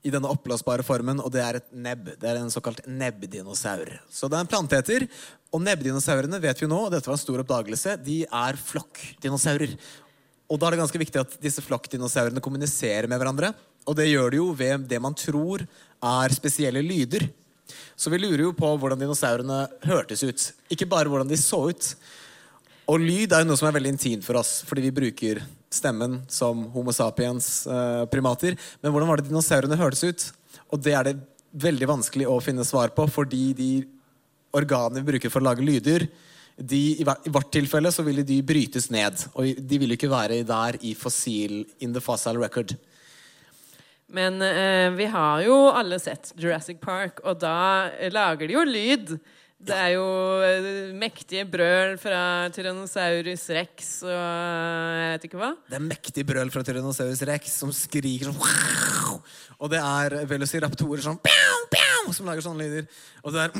i 0.00 0.12
denne 0.12 0.30
oppblåsbare 0.32 0.84
formen, 0.86 1.18
og 1.20 1.28
det 1.34 1.42
er 1.44 1.58
et 1.58 1.66
nebb. 1.76 2.06
Det 2.20 2.28
er 2.28 2.38
en 2.40 2.52
såkalt 2.52 2.80
nebbdinosaur. 2.88 3.90
Så 4.08 4.30
det 4.30 4.38
er 4.38 4.46
en 4.46 4.48
planteeter. 4.48 5.04
Og 5.52 5.60
nebbdinosaurene 5.60 6.40
vet 6.40 6.62
vi 6.62 6.68
nå, 6.70 6.78
og 6.86 6.94
dette 6.94 7.10
var 7.10 7.18
en 7.18 7.20
stor 7.20 7.42
oppdagelse, 7.42 7.98
de 8.06 8.22
er 8.24 8.60
flokkdinosaurer. 8.70 9.74
Og 10.50 10.58
da 10.58 10.66
er 10.66 10.74
det 10.74 10.80
ganske 10.80 11.02
viktig 11.02 11.20
at 11.20 11.36
disse 11.42 11.62
flokkdinosaurene 11.66 12.42
kommuniserer 12.42 13.10
med 13.10 13.20
hverandre. 13.20 13.52
Og 13.88 13.96
det 13.98 14.08
gjør 14.08 14.32
de 14.32 14.40
jo 14.40 14.48
ved 14.56 14.88
det 14.88 15.02
man 15.02 15.16
tror 15.16 15.66
er 15.66 16.34
spesielle 16.34 16.82
lyder. 16.84 17.28
Så 17.98 18.12
vi 18.12 18.20
lurer 18.20 18.44
jo 18.46 18.54
på 18.56 18.72
hvordan 18.80 19.00
dinosaurene 19.00 19.64
hørtes 19.86 20.24
ut. 20.24 20.46
Ikke 20.72 20.88
bare 20.90 21.10
hvordan 21.10 21.30
de 21.30 21.38
så 21.40 21.62
ut. 21.70 21.92
Og 22.90 23.02
lyd 23.02 23.32
er 23.32 23.44
jo 23.44 23.50
noe 23.50 23.58
som 23.60 23.68
er 23.68 23.76
veldig 23.76 23.92
intimt 23.94 24.26
for 24.26 24.40
oss, 24.40 24.60
fordi 24.66 24.88
vi 24.88 24.94
bruker 24.94 25.42
stemmen 25.70 26.18
som 26.32 26.64
Homo 26.74 26.94
sapiens 26.94 27.66
eh, 27.70 28.06
primater. 28.10 28.56
Men 28.82 28.90
hvordan 28.90 29.10
var 29.10 29.20
det 29.20 29.28
dinosaurene 29.28 29.78
hørtes 29.78 30.02
ut? 30.02 30.26
Og 30.74 30.82
det 30.82 30.96
er 30.98 31.06
det 31.06 31.20
veldig 31.50 31.88
vanskelig 31.90 32.26
å 32.30 32.40
finne 32.42 32.66
svar 32.66 32.90
på, 32.94 33.06
fordi 33.10 33.44
de 33.58 33.70
organene 34.56 35.02
vi 35.02 35.12
bruker 35.12 35.30
for 35.30 35.42
å 35.42 35.50
lage 35.50 35.64
lyder, 35.66 36.08
de, 36.60 36.80
i, 37.00 37.04
vårt 37.04 37.52
tilfelle 37.54 37.92
så 37.92 38.02
ville 38.04 38.24
de 38.26 38.40
brytes 38.44 38.90
ned. 38.92 39.16
Og 39.38 39.62
de 39.64 39.78
ville 39.80 39.96
ikke 39.96 40.10
være 40.10 40.42
der 40.46 40.76
i 40.84 40.92
fossil 40.98 41.62
in 41.80 41.94
the 41.94 42.02
fossil 42.04 42.36
record. 42.40 42.74
Men 44.10 44.40
eh, 44.42 44.88
vi 44.96 45.06
har 45.12 45.44
jo 45.46 45.58
alle 45.70 46.00
sett 46.02 46.32
Jurassic 46.40 46.80
Park, 46.82 47.22
og 47.24 47.38
da 47.42 47.90
lager 48.10 48.50
de 48.50 48.56
jo 48.56 48.64
lyd. 48.66 49.14
Det 49.60 49.76
er 49.76 49.92
jo 49.94 50.06
eh, 50.46 50.90
mektige 50.96 51.44
brøl 51.48 51.98
fra 52.00 52.48
Tyrannosaurus 52.54 53.44
rex 53.52 53.90
og 54.08 54.14
jeg 54.14 55.10
vet 55.12 55.26
ikke 55.28 55.40
hva. 55.42 55.50
Det 55.68 55.76
er 55.76 55.84
mektige 55.84 56.26
brøl 56.26 56.52
fra 56.52 56.64
Tyrannosaurus 56.64 57.22
rex 57.28 57.58
som 57.60 57.74
skriker 57.76 58.30
sånn 58.30 59.20
Og 59.60 59.68
det 59.72 59.82
er 59.84 60.22
velociraptorer 60.30 61.04
sånn 61.04 61.20
som 62.14 62.28
lager 62.28 62.44
sånne 62.44 62.64
lyder. 62.64 62.88
Og 63.24 63.34
det 63.34 63.44
er 63.44 63.52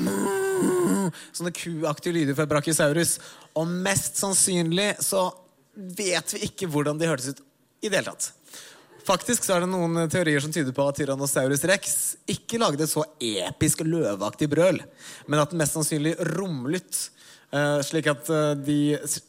sånne 1.37 1.53
kuaktige 1.55 2.15
lyder 2.15 2.37
fra 2.37 2.47
Brachiosaurus. 2.49 3.17
Og 3.59 3.69
mest 3.85 4.19
sannsynlig 4.21 4.93
så 5.03 5.27
vet 5.75 6.35
vi 6.35 6.45
ikke 6.49 6.69
hvordan 6.71 6.99
de 6.99 7.09
hørtes 7.09 7.33
ut 7.33 7.43
i 7.81 7.89
det 7.89 8.01
hele 8.01 8.13
tatt. 8.13 8.31
Faktisk 9.07 9.43
så 9.47 9.55
er 9.57 9.63
det 9.65 9.69
noen 9.71 10.03
teorier 10.11 10.41
som 10.43 10.51
tyder 10.53 10.73
på 10.77 10.85
at 10.87 10.99
Tyrannosaurus 10.99 11.63
rex 11.69 11.95
ikke 12.29 12.59
lagde 12.61 12.85
et 12.85 12.91
så 12.91 13.03
episk 13.17 13.81
løveaktig 13.87 14.49
brøl, 14.51 14.81
men 15.27 15.41
at 15.41 15.49
den 15.53 15.61
mest 15.63 15.73
sannsynlig 15.77 16.13
rumlet. 16.37 17.07
eh, 17.51 17.81
slik 17.83 18.07
at 18.07 18.29
eh, 18.31 18.53
de, 18.63 18.77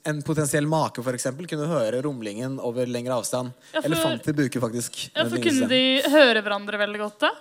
en 0.06 0.20
potensiell 0.22 0.66
make 0.70 1.02
for 1.02 1.12
eksempel, 1.16 1.48
kunne 1.50 1.66
høre 1.66 2.02
rumlingen 2.04 2.60
over 2.62 2.86
lengre 2.86 3.16
avstand. 3.18 3.50
Ja, 3.72 3.80
for- 3.80 3.88
Elefanter 3.90 4.32
bruker 4.38 4.60
faktisk 4.62 5.00
Ja, 5.16 5.24
for 5.26 5.38
Kunne 5.42 5.66
de 5.72 5.82
høre 6.12 6.42
hverandre 6.44 6.78
veldig 6.84 7.00
godt, 7.02 7.18
da? 7.24 7.32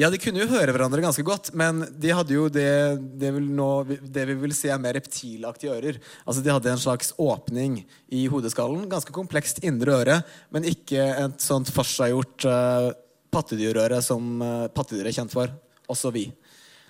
Ja, 0.00 0.08
de 0.08 0.16
kunne 0.16 0.40
jo 0.40 0.48
høre 0.48 0.72
hverandre 0.72 1.02
ganske 1.04 1.24
godt, 1.26 1.50
men 1.58 1.82
de 2.00 2.12
hadde 2.16 2.32
jo 2.32 2.46
det, 2.48 2.96
det, 3.20 3.28
vil 3.36 3.50
nå, 3.52 3.68
det 4.00 4.24
vi 4.30 4.36
vil 4.40 4.54
si 4.56 4.70
er 4.72 4.80
mer 4.80 4.96
reptilaktige 4.96 5.74
ører. 5.74 5.98
Altså 6.24 6.40
De 6.40 6.52
hadde 6.52 6.70
en 6.72 6.80
slags 6.80 7.12
åpning 7.20 7.82
i 8.08 8.22
hodeskallen. 8.32 8.86
Ganske 8.88 9.12
komplekst 9.12 9.60
indre 9.60 9.98
øre, 10.00 10.16
men 10.54 10.68
ikke 10.70 11.04
et 11.26 11.44
sånt 11.44 11.68
forseggjort 11.76 12.48
uh, 12.48 12.88
pattedyrøre 13.32 14.00
som 14.04 14.40
uh, 14.40 14.70
pattedyr 14.72 15.10
er 15.10 15.18
kjent 15.18 15.34
for. 15.34 15.52
Også 15.92 16.12
vi. 16.14 16.30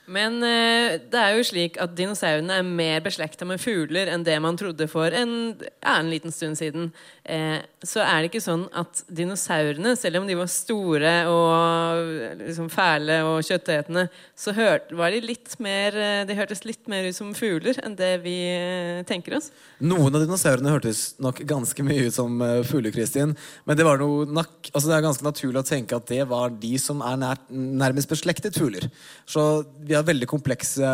Men 0.06 0.38
uh, 0.38 0.94
det 1.02 1.18
er 1.18 1.34
jo 1.34 1.48
slik 1.50 1.82
at 1.82 1.98
dinosaurene 1.98 2.60
er 2.60 2.66
mer 2.66 3.02
beslekta 3.02 3.46
med 3.50 3.58
fugler 3.62 4.14
enn 4.14 4.22
det 4.26 4.38
man 4.46 4.58
trodde 4.60 4.86
for 4.90 5.10
en, 5.10 5.56
ja, 5.58 5.96
en 5.96 6.10
liten 6.12 6.34
stund 6.34 6.58
siden. 6.62 6.92
Eh, 7.22 7.60
så 7.86 8.00
er 8.02 8.18
det 8.18 8.32
ikke 8.32 8.42
sånn 8.42 8.64
at 8.74 9.04
dinosaurene, 9.06 9.92
selv 9.98 10.18
om 10.18 10.24
de 10.26 10.34
var 10.34 10.48
store 10.50 11.12
og 11.30 12.40
liksom 12.40 12.66
fæle 12.72 13.20
og 13.28 13.46
kjøttetende, 13.46 14.08
så 14.34 14.54
hørte, 14.56 14.96
var 14.98 15.14
de 15.14 15.20
litt 15.22 15.54
mer 15.62 15.94
eh, 15.94 16.24
De 16.26 16.34
hørtes 16.34 16.64
litt 16.66 16.90
mer 16.90 17.06
ut 17.06 17.14
som 17.14 17.30
fugler 17.38 17.78
enn 17.86 17.94
det 17.98 18.10
vi 18.24 18.34
eh, 18.50 19.04
tenker 19.06 19.38
oss. 19.38 19.52
Noen 19.78 20.10
av 20.10 20.24
dinosaurene 20.24 20.74
hørtes 20.74 21.04
nok 21.22 21.44
ganske 21.46 21.86
mye 21.86 22.08
ut 22.08 22.16
som 22.16 22.42
fugler, 22.66 22.90
Kristin. 22.94 23.36
Men 23.70 23.78
det, 23.78 23.86
altså 23.86 24.88
det 24.88 24.98
er 24.98 25.06
ganske 25.06 25.26
naturlig 25.26 25.62
å 25.62 25.66
tenke 25.66 25.98
at 25.98 26.10
det 26.10 26.26
var 26.30 26.50
de 26.58 26.74
som 26.82 27.02
er 27.06 27.22
nær 27.22 27.46
nærmest 27.52 28.10
beslektet 28.10 28.58
fugler. 28.58 28.88
Så 29.30 29.62
vi 29.78 29.94
har 29.94 30.06
veldig 30.06 30.26
komplekse 30.30 30.90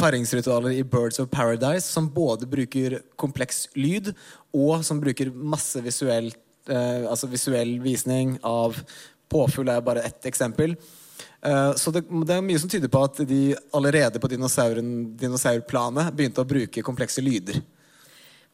paringsritualer 0.00 0.76
i 0.76 0.84
Birds 0.84 1.20
of 1.22 1.32
Paradise 1.32 1.88
som 1.88 2.10
både 2.12 2.48
bruker 2.50 3.00
kompleks 3.20 3.64
lyd, 3.78 4.12
og 4.54 4.84
som 4.86 5.00
bruker 5.02 5.32
masse 5.34 5.80
visuell, 5.82 6.30
eh, 6.70 7.04
altså 7.10 7.28
visuell 7.30 7.76
visning 7.82 8.36
av 8.46 8.78
Påfugl 9.30 9.72
er 9.72 9.82
bare 9.82 10.04
ett 10.06 10.26
eksempel. 10.30 10.76
Eh, 11.42 11.72
Så 11.74 11.90
det, 11.90 12.04
det 12.26 12.36
er 12.36 12.44
mye 12.44 12.60
som 12.60 12.70
tyder 12.70 12.88
på 12.92 13.02
at 13.04 13.18
de 13.28 13.54
allerede 13.74 14.20
på 14.22 14.30
dinosaurplanet 14.30 16.12
begynte 16.14 16.42
å 16.44 16.48
bruke 16.48 16.84
komplekse 16.86 17.24
lyder. 17.24 17.60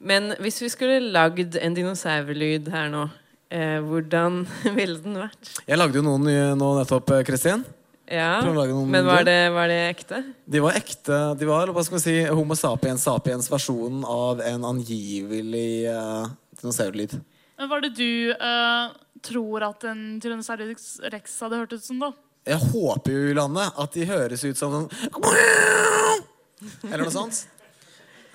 Men 0.01 0.33
hvis 0.41 0.63
vi 0.63 0.71
skulle 0.73 1.13
lagd 1.13 1.59
en 1.61 1.77
dinosaurlyd 1.77 2.71
her 2.73 2.89
nå, 2.93 3.05
eh, 3.53 3.77
hvordan 3.85 4.47
ville 4.79 4.97
den 5.05 5.21
vært? 5.21 5.53
Jeg 5.67 5.79
lagde 5.79 6.01
jo 6.01 6.07
noen 6.07 6.57
nå 6.57 6.73
nettopp, 6.81 7.13
eh, 7.19 7.27
Kristin. 7.29 7.67
Ja, 8.11 8.43
Men 8.43 9.07
var 9.07 9.23
det, 9.25 9.51
var 9.55 9.69
det 9.71 9.79
ekte? 9.89 10.19
De 10.45 10.61
var 10.61 10.75
ekte. 10.75 11.19
De 11.39 11.47
var 11.47 11.71
hva 11.71 11.83
skal 11.87 12.01
vi 12.01 12.03
si, 12.03 12.15
Homo 12.27 12.57
sapiens 12.59 13.05
sapiens-versjonen 13.07 14.03
av 14.03 14.41
en 14.43 14.65
angivelig 14.67 15.87
uh, 15.87 16.27
dinosaurlyd. 16.59 17.15
Men 17.61 17.71
Var 17.71 17.85
det 17.85 17.93
du 17.95 18.35
uh, 18.35 18.91
tror 19.23 19.63
at 19.69 19.87
en 19.93 20.03
Tyrannosaurus 20.23 20.89
rex 21.15 21.39
hadde 21.45 21.61
hørt 21.63 21.77
ut 21.77 21.85
som, 21.85 22.03
da? 22.03 22.11
Jeg 22.51 22.59
håper 22.73 23.15
jo, 23.15 23.23
Julanne, 23.31 23.69
at 23.79 23.95
de 23.95 24.09
høres 24.09 24.43
ut 24.43 24.59
som 24.59 24.75
sånn 24.75 24.91
Eller 26.91 27.05
noe 27.05 27.15
sånt. 27.15 27.45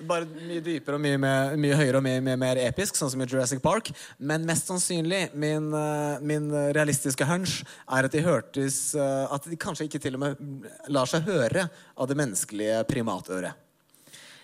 Bare 0.04 0.26
mye 0.28 0.60
dypere 0.60 0.98
og 0.98 1.00
mye, 1.00 1.18
mer, 1.20 1.54
mye 1.60 1.76
høyere 1.78 2.00
og 2.00 2.04
mye, 2.04 2.20
mye 2.24 2.36
mer 2.40 2.60
episk, 2.60 2.98
sånn 2.98 3.10
som 3.12 3.22
i 3.24 3.28
Jurassic 3.28 3.62
Park. 3.64 3.88
Men 4.18 4.44
mest 4.48 4.68
sannsynlig, 4.68 5.30
min, 5.32 5.70
eh, 5.72 6.18
min 6.20 6.50
realistiske 6.76 7.24
hunch, 7.28 7.62
er 7.88 8.08
at 8.08 8.12
de 8.12 8.24
hørtes 8.24 8.80
eh, 8.94 9.34
At 9.34 9.48
de 9.48 9.56
kanskje 9.56 9.86
ikke 9.88 10.02
til 10.02 10.18
og 10.18 10.24
med 10.24 10.66
lar 10.92 11.08
seg 11.08 11.24
høre 11.28 11.68
av 11.96 12.10
det 12.10 12.18
menneskelige 12.18 12.82
primatøret. 12.90 13.56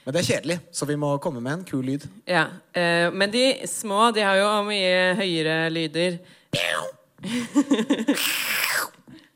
Men 0.03 0.15
det 0.15 0.23
er 0.23 0.31
kjedelig, 0.33 0.59
så 0.75 0.87
vi 0.88 0.97
må 0.99 1.12
komme 1.23 1.41
med 1.43 1.53
en 1.53 1.65
kul 1.69 1.85
lyd. 1.87 2.09
Ja, 2.27 2.49
eh, 2.75 3.12
men 3.15 3.31
de 3.31 3.67
små 3.71 4.11
de 4.17 4.25
har 4.27 4.41
jo 4.41 4.49
mye 4.67 5.15
høyere 5.21 5.59
lyder. 5.71 6.19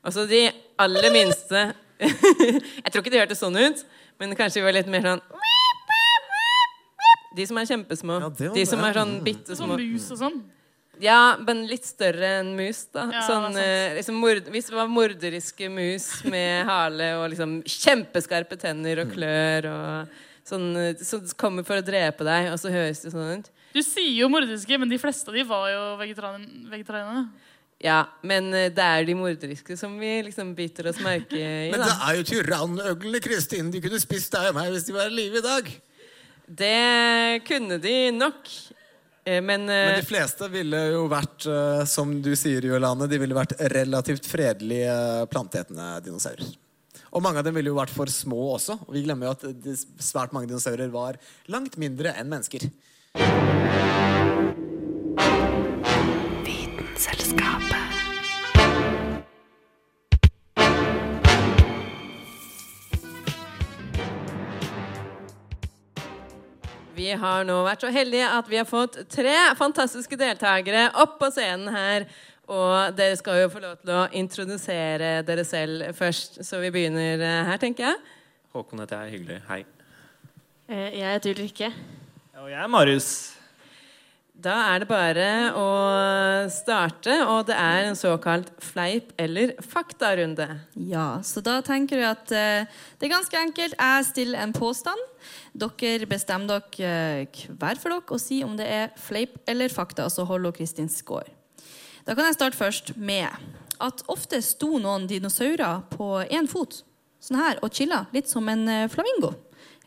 Altså 0.07 0.23
de 0.23 0.45
aller 0.79 1.11
minste 1.11 1.61
Jeg 1.99 2.91
tror 2.93 3.01
ikke 3.01 3.11
de 3.11 3.19
hørtes 3.19 3.41
sånn 3.41 3.57
ut, 3.57 3.81
men 4.21 4.35
kanskje 4.37 4.61
de 4.61 4.65
var 4.67 4.75
litt 4.77 4.87
mer 4.91 5.03
sånn 5.03 5.23
De 7.35 7.45
som 7.47 7.57
er 7.57 7.65
kjempesmå. 7.69 8.19
Ja, 8.23 8.29
de 8.29 8.65
som 8.65 8.79
det. 8.79 8.87
er 8.91 8.93
sånn 9.01 9.17
bitte 9.25 9.55
Sånn 9.57 9.67
små. 9.73 9.77
mus 9.81 10.11
og 10.15 10.17
sånn? 10.21 10.37
Ja, 10.99 11.37
men 11.37 11.67
litt 11.69 11.85
større 11.85 12.39
enn 12.39 12.55
mus, 12.57 12.85
da. 12.89 13.03
Ja, 13.13 13.21
sånn, 13.27 13.53
det 13.53 13.65
eh, 13.65 13.95
liksom 13.99 14.15
mord, 14.17 14.47
hvis 14.49 14.65
det 14.71 14.73
var 14.79 14.87
morderiske 14.89 15.67
mus 15.69 16.07
med 16.25 16.65
hale 16.65 17.11
og 17.19 17.27
liksom 17.29 17.59
kjempeskarpe 17.69 18.57
tenner 18.57 19.03
og 19.03 19.11
klør 19.13 19.67
og 19.69 20.15
sånn, 20.47 20.95
Som 21.03 21.21
som 21.27 21.37
kommer 21.37 21.63
for 21.67 21.77
å 21.77 21.85
drepe 21.85 22.23
deg, 22.25 22.49
og 22.53 22.57
så 22.57 22.71
høres 22.73 23.03
det 23.03 23.11
sånn 23.13 23.41
ut. 23.43 23.51
Du 23.75 23.83
sier 23.83 24.23
jo 24.23 24.29
morderiske, 24.31 24.79
men 24.79 24.89
de 24.89 24.97
fleste 24.97 25.27
av 25.29 25.35
de 25.37 25.43
var 25.45 25.67
jo 25.69 25.83
vegetarian- 26.01 26.65
vegetarianere. 26.71 27.27
Ja, 27.83 28.07
men 28.23 28.47
eh, 28.55 28.69
det 28.73 28.81
er 28.81 29.03
de 29.05 29.13
morderiske 29.13 29.77
som 29.77 29.99
vi 29.99 30.23
liksom 30.25 30.55
biter 30.57 30.87
oss 30.89 30.97
merke 31.03 31.37
i. 31.37 31.69
Men 31.69 31.83
det 31.83 31.93
er 31.93 32.15
jo 32.17 32.23
tyrannøglene, 32.31 33.21
Kristin. 33.21 33.69
De 33.69 33.83
kunne 33.83 33.99
spist 34.01 34.31
deg 34.33 34.49
og 34.49 34.55
meg 34.57 34.71
hvis 34.73 34.87
de 34.87 34.95
var 34.97 35.11
i 35.11 35.13
live 35.13 35.37
i 35.37 35.45
dag. 35.45 35.69
Det 36.47 37.43
kunne 37.47 37.77
de 37.77 38.11
nok. 38.11 38.47
Eh, 39.27 39.41
Men, 39.41 39.61
eh, 39.61 39.67
Men 39.67 39.99
de 39.99 40.05
fleste 40.07 40.47
ville 40.49 40.77
jo 40.93 41.07
vært, 41.11 41.45
eh, 41.45 41.85
som 41.85 42.21
du 42.21 42.31
sier, 42.35 42.61
Jolane, 42.61 43.09
de 43.09 43.17
ville 43.19 43.35
vært 43.35 43.57
relativt 43.73 44.25
fredelige 44.25 45.27
planteetende 45.27 46.01
dinosaurer. 46.05 46.55
Og 47.11 47.21
mange 47.21 47.39
av 47.39 47.43
dem 47.43 47.55
ville 47.55 47.67
jo 47.67 47.75
vært 47.75 47.89
for 47.89 48.05
små 48.05 48.55
også. 48.55 48.79
Og 48.87 48.93
vi 48.93 49.03
glemmer 49.03 49.27
jo 49.27 49.31
at 49.31 49.41
svært 49.99 50.31
mange 50.31 50.47
dinosaurer 50.47 50.89
var 50.91 51.17
langt 51.47 51.77
mindre 51.77 52.13
enn 52.15 52.29
mennesker. 52.29 52.71
Vi 66.97 67.11
har 67.13 67.43
nå 67.45 67.59
vært 67.67 67.83
så 67.85 67.91
heldige 67.93 68.25
at 68.39 68.47
vi 68.49 68.57
har 68.57 68.65
fått 68.65 68.95
tre 69.13 69.35
fantastiske 69.59 70.17
deltakere 70.17 70.87
opp 70.97 71.19
på 71.21 71.29
scenen 71.35 71.69
her. 71.73 72.07
Og 72.49 72.95
dere 72.97 73.17
skal 73.19 73.41
jo 73.43 73.49
få 73.53 73.61
lov 73.61 73.75
til 73.83 73.91
å 73.93 74.05
introdusere 74.17 75.17
dere 75.27 75.43
selv 75.45 75.91
først, 75.97 76.39
så 76.47 76.61
vi 76.63 76.71
begynner 76.73 77.19
eh, 77.19 77.41
her, 77.51 77.59
tenker 77.61 77.89
jeg. 77.89 77.97
Håkon 78.55 78.81
heter 78.81 79.03
jeg. 79.03 79.17
Hyggelig. 79.17 79.39
Hei. 79.49 79.59
Eh, 80.71 80.87
Jeg 81.01 81.17
heter 81.17 81.35
Ulrikke. 81.35 81.73
Og 82.39 82.47
jeg 82.53 82.61
er 82.63 82.71
Marius. 82.71 83.09
Da 84.37 84.53
er 84.69 84.83
det 84.83 84.87
bare 84.91 85.27
å 85.57 85.67
starte, 86.53 87.15
og 87.25 87.47
det 87.49 87.55
er 87.57 87.87
en 87.87 87.95
såkalt 87.97 88.51
fleip- 88.61 89.15
eller 89.17 89.55
faktarunde. 89.65 90.45
Ja, 90.77 91.07
så 91.25 91.41
da 91.41 91.55
tenker 91.65 91.97
jeg 92.03 92.11
at 92.11 92.33
eh, 92.37 92.83
det 93.01 93.09
er 93.09 93.15
ganske 93.15 93.39
enkelt. 93.41 93.73
Jeg 93.81 94.05
stiller 94.11 94.43
en 94.45 94.53
påstand. 94.53 95.01
Dere 95.57 96.05
bestemmer 96.09 96.61
dere 96.77 97.23
eh, 97.25 97.45
hver 97.57 97.79
for 97.81 97.93
dere 97.93 98.13
og 98.13 98.21
sier 98.21 98.45
om 98.45 98.57
det 98.59 98.67
er 98.69 98.91
fleip 99.01 99.39
eller 99.49 99.73
fakta, 99.73 100.05
altså 100.05 100.21
så 100.21 100.29
holder 100.29 100.53
Kristin 100.53 100.89
skår. 100.91 101.31
Da 102.05 102.15
kan 102.15 102.27
jeg 102.29 102.37
starte 102.37 102.59
først 102.59 102.93
med 102.95 103.27
at 103.83 104.03
ofte 104.11 104.39
sto 104.45 104.77
noen 104.81 105.07
dinosaurer 105.09 105.81
på 105.91 106.11
én 106.29 106.47
fot 106.49 106.83
sånn 107.23 107.39
her, 107.41 107.59
og 107.65 107.73
chilla, 107.73 108.05
litt 108.13 108.29
som 108.29 108.47
en 108.51 108.67
eh, 108.69 108.87
flamingo. 108.91 109.33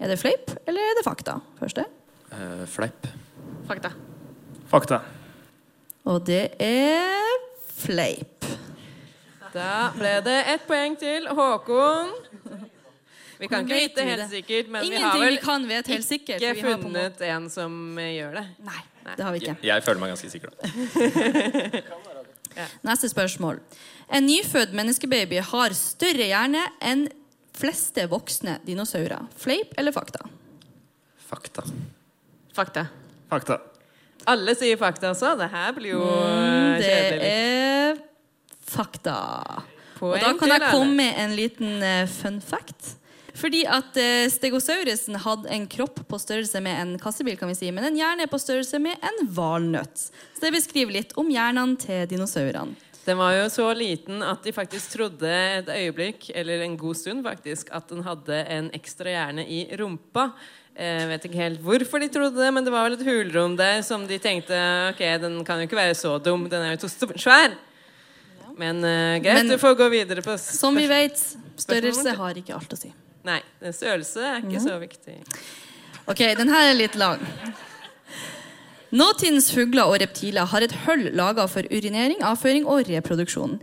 Er 0.01 0.11
det 0.11 0.19
fleip 0.21 0.53
eller 0.67 0.81
er 0.81 0.99
det 0.99 1.07
fakta? 1.07 1.39
Første. 1.61 1.85
Uh, 2.31 2.65
fleip. 2.71 3.07
Fakta. 3.69 3.91
Fakta. 4.71 5.01
Og 6.09 6.23
det 6.27 6.55
er 6.63 7.37
fleip. 7.81 8.47
Da 9.51 9.91
ble 9.97 10.13
det 10.25 10.39
ett 10.55 10.67
poeng 10.69 10.95
til 10.99 11.27
Håkon. 11.35 12.13
Vi 13.41 13.49
kan 13.49 13.65
ikke 13.65 13.79
vite 13.81 14.05
vi 14.05 14.11
helt 14.11 14.21
det? 14.23 14.29
sikkert, 14.35 14.69
men 14.75 14.83
vi 14.85 14.99
har 15.01 15.19
vel 15.19 15.37
vi 15.39 15.43
kan 15.43 15.63
vet 15.69 15.87
helt 15.89 16.05
sikkert, 16.07 16.43
ikke 16.43 16.55
for 16.59 16.61
vi 16.61 16.73
har 16.73 16.77
en 16.79 16.83
funnet 16.85 17.23
en 17.31 17.47
som 17.53 17.99
eh, 17.99 18.11
gjør 18.19 18.35
det. 18.37 18.47
Nei, 18.67 18.81
det 19.17 19.25
har 19.25 19.33
vi 19.33 19.41
ikke. 19.41 19.55
Jeg, 19.63 19.69
jeg 19.71 19.87
føler 19.87 20.01
meg 20.03 20.13
ganske 20.13 20.31
sikker. 20.35 20.49
da. 20.51 20.57
Neste 22.91 23.09
spørsmål. 23.09 23.61
En 24.13 24.27
nyfødt 24.27 24.73
menneskebaby 24.77 25.39
har 25.53 25.75
større 25.79 26.27
hjerne 26.29 26.65
enn 26.85 27.07
fleste 27.57 28.05
voksne 28.11 28.59
dinosaurer. 28.67 29.25
Fleip 29.41 29.73
eller 29.81 29.95
fakta? 29.95 30.25
Fakta. 31.31 31.65
Fakta. 32.57 32.87
Fakta. 33.31 33.61
Alle 34.29 34.53
sier 34.59 34.77
fakta 34.81 35.13
altså. 35.15 35.33
Det 35.39 35.49
her 35.53 35.73
blir 35.77 35.95
jo 35.95 36.05
Mm, 36.05 36.75
eh, 36.75 36.79
det 36.81 36.91
kjedelig. 36.91 37.29
er 37.31 38.01
fakta. 38.71 39.17
Og 40.01 40.17
da 40.21 40.33
kan 40.37 40.49
jeg 40.49 40.71
komme 40.73 40.95
med 40.97 41.15
en 41.23 41.37
liten 41.37 41.83
eh, 41.83 42.07
fun 42.09 42.41
fact. 42.41 42.97
Fordi 43.39 43.63
at 43.69 43.97
eh, 44.01 44.27
Stegosaurusen 44.33 45.19
hadde 45.23 45.51
en 45.55 45.67
kropp 45.71 46.03
på 46.09 46.21
størrelse 46.21 46.63
med 46.65 46.79
en 46.83 46.95
kassebil, 47.01 47.39
kan 47.39 47.51
vi 47.51 47.59
si, 47.59 47.71
men 47.75 47.87
en 47.87 47.99
hjerne 47.99 48.29
på 48.31 48.41
størrelse 48.41 48.81
med 48.83 48.99
en 49.07 49.27
valnøtt. 49.37 50.09
Så 50.35 50.45
det 50.45 50.55
beskriver 50.57 50.99
litt 51.01 51.17
om 51.21 51.31
hjernene 51.31 51.79
til 51.81 52.07
dinosaurene. 52.11 52.77
Den 53.07 53.17
var 53.17 53.33
jo 53.33 53.47
så 53.49 53.71
liten 53.75 54.21
at 54.23 54.45
de 54.45 54.53
faktisk 54.53 54.93
trodde 54.93 55.29
et 55.31 55.69
øyeblikk, 55.73 56.29
eller 56.37 56.61
en 56.67 56.77
god 56.79 56.99
stund 57.01 57.25
faktisk, 57.25 57.71
at 57.73 57.89
den 57.89 58.05
hadde 58.05 58.43
en 58.45 58.69
ekstra 58.77 59.15
hjerne 59.15 59.47
i 59.49 59.65
rumpa. 59.81 60.31
Jeg 60.81 61.09
vet 61.11 61.25
ikke 61.27 61.41
helt 61.41 61.65
hvorfor 61.65 62.01
de 62.01 62.09
trodde 62.13 62.39
det, 62.39 62.53
men 62.55 62.65
det 62.65 62.73
var 62.73 62.87
vel 62.87 62.95
et 62.95 63.05
hulrom 63.05 63.57
der 63.59 63.83
som 63.85 64.07
de 64.09 64.21
tenkte 64.23 64.57
Ok, 64.93 65.01
den 65.21 65.41
kan 65.45 65.59
jo 65.61 65.67
ikke 65.67 65.81
være 65.81 65.97
så 65.99 66.15
dum, 66.23 66.47
den 66.49 66.63
er 66.63 66.77
jo 66.77 66.89
så 66.89 67.09
svær. 67.19 67.57
Men 68.61 68.85
uh, 68.85 69.19
greit, 69.21 69.43
Men- 69.43 69.49
du 69.49 69.59
får 69.59 69.75
gå 69.75 69.89
videre 69.93 70.23
på 70.23 70.37
Som 70.39 70.77
vi 70.77 70.87
vet, 70.91 71.19
størrelse 71.61 72.15
har 72.17 72.41
ikke 72.41 72.55
alt 72.57 72.77
å 72.77 72.79
si. 72.79 72.93
Nei, 73.27 73.41
størrelse 73.61 74.23
er 74.25 74.39
ikke 74.41 74.57
mm. 74.57 74.65
så 74.65 74.79
viktig. 74.81 75.19
Ok, 76.11 76.23
den 76.39 76.51
her 76.53 76.71
er 76.71 76.79
litt 76.79 76.97
lang. 76.99 77.21
Nåtidens 78.91 79.53
fugler 79.55 79.87
og 79.87 80.01
reptiler 80.03 80.49
har 80.51 80.65
et 80.67 80.73
hull 80.87 81.13
laga 81.15 81.45
for 81.47 81.67
urinering, 81.71 82.25
avføring 82.27 82.65
og 82.67 82.89
reproduksjon. 82.89 83.61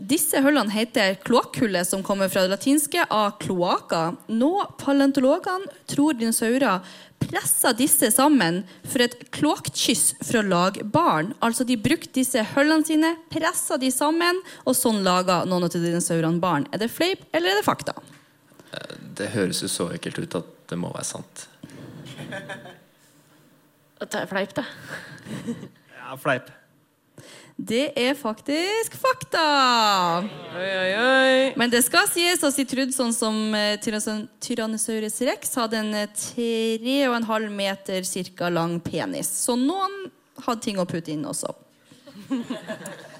Disse 0.00 0.40
hullene 0.40 0.72
heter 0.72 1.18
kloakkhullet, 1.26 1.84
som 1.84 2.04
kommer 2.06 2.30
fra 2.32 2.46
det 2.46 2.54
latinske 2.54 3.04
av 3.12 3.34
kloaka. 3.42 4.14
Nå 4.32 4.52
paleontologene 4.80 5.68
tror 5.90 6.16
dinosaurer 6.16 6.86
pressa 7.20 7.74
disse 7.76 8.08
sammen 8.14 8.62
for 8.88 9.04
et 9.04 9.18
kloakkkyss 9.36 10.06
for 10.22 10.40
å 10.40 10.46
lage 10.46 10.86
barn. 10.88 11.34
Altså 11.44 11.66
De 11.68 11.76
brukte 11.76 12.14
disse 12.16 12.46
hullene 12.54 12.86
sine, 12.88 13.12
pressa 13.28 13.76
de 13.76 13.90
sammen, 13.92 14.40
og 14.64 14.78
sånn 14.78 15.02
laga 15.04 15.42
noen 15.44 15.68
av 15.68 15.76
dinosaurene 15.76 16.40
barn. 16.40 16.64
Er 16.72 16.80
det 16.80 16.88
fleip, 16.94 17.26
eller 17.34 17.52
er 17.52 17.60
det 17.60 17.68
fakta? 17.68 17.98
Det 19.18 19.32
høres 19.34 19.62
jo 19.64 19.68
så 19.70 19.88
ekkelt 19.94 20.20
ut 20.22 20.38
at 20.38 20.54
det 20.70 20.78
må 20.78 20.92
være 20.94 21.08
sant. 21.08 21.46
Det 24.00 24.16
er 24.16 24.30
fleip, 24.30 24.54
da. 24.56 24.64
Ja, 25.98 26.16
fleip. 26.16 26.48
Det 27.60 27.90
er 27.98 28.14
faktisk 28.16 28.94
fakta! 28.96 29.40
Oi, 30.56 30.64
oi, 30.64 30.92
oi. 30.96 31.40
Men 31.60 31.72
det 31.72 31.82
skal 31.84 32.06
sies 32.08 32.40
at 32.46 32.56
trodde 32.70 32.94
sånn 32.96 33.12
som 33.12 33.36
eh, 33.52 33.76
Tyrannosaurus 33.82 35.20
rex 35.28 35.52
hadde 35.60 35.82
en 35.82 35.92
eh, 35.98 36.08
tre 36.16 36.96
og 37.10 37.18
en 37.18 37.28
halv 37.28 37.52
meter 37.52 38.06
cirka 38.08 38.48
lang 38.48 38.78
penis. 38.80 39.28
Så 39.42 39.58
noen 39.60 40.08
hadde 40.46 40.64
ting 40.64 40.80
å 40.80 40.88
putte 40.88 41.12
inn 41.12 41.26
også. 41.28 41.52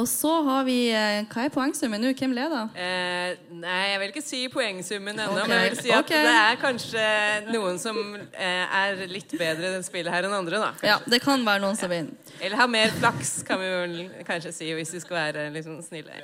Og 0.00 0.08
så 0.08 0.30
har 0.46 0.64
vi 0.64 0.76
eh, 0.94 1.20
Hva 1.28 1.44
er 1.44 1.52
poengsummen 1.52 2.00
nå? 2.00 2.12
Hvem 2.16 2.32
leder? 2.36 2.70
Eh, 2.72 3.40
nei, 3.52 3.80
jeg 3.90 4.00
vil 4.02 4.12
ikke 4.14 4.24
si 4.24 4.40
poengsummen 4.52 5.12
ennå, 5.12 5.34
okay. 5.34 5.48
men 5.50 5.64
jeg 5.64 5.72
vil 5.74 5.80
si 5.82 5.92
at 5.92 6.04
okay. 6.04 6.22
det 6.24 6.36
er 6.38 6.60
kanskje 6.60 7.06
noen 7.50 7.80
som 7.82 7.98
eh, 8.16 8.78
er 8.80 9.02
litt 9.10 9.34
bedre 9.36 9.68
i 9.68 9.74
det 9.76 9.82
spillet 9.86 10.14
her 10.14 10.28
enn 10.28 10.36
andre, 10.36 10.62
da. 10.62 10.70
Ja, 10.86 10.98
det 11.04 11.20
kan 11.24 11.44
være 11.46 11.62
noen 11.64 11.76
som 11.78 11.92
vinner. 11.92 12.16
Eller 12.40 12.56
har 12.62 12.70
mer 12.72 12.94
flaks, 12.96 13.40
kan 13.46 13.60
vi 13.60 13.68
vel 13.74 13.98
kanskje 14.28 14.54
si, 14.56 14.70
hvis 14.78 14.94
vi 14.96 15.02
skal 15.04 15.18
være 15.18 15.50
liksom 15.56 15.82
snille. 15.84 16.22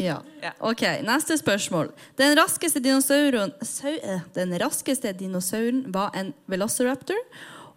Ja. 0.00 0.16
Ja. 0.42 0.54
Ok, 0.64 0.82
Neste 1.06 1.36
spørsmål. 1.38 1.92
Den 2.18 2.34
raskeste 2.38 2.80
dinosauren 2.82 3.52
sau, 3.62 3.92
eh, 3.92 4.24
Den 4.34 4.56
raskeste 4.62 5.12
dinosauren 5.12 5.84
var 5.94 6.10
en 6.16 6.32
velociraptor, 6.50 7.20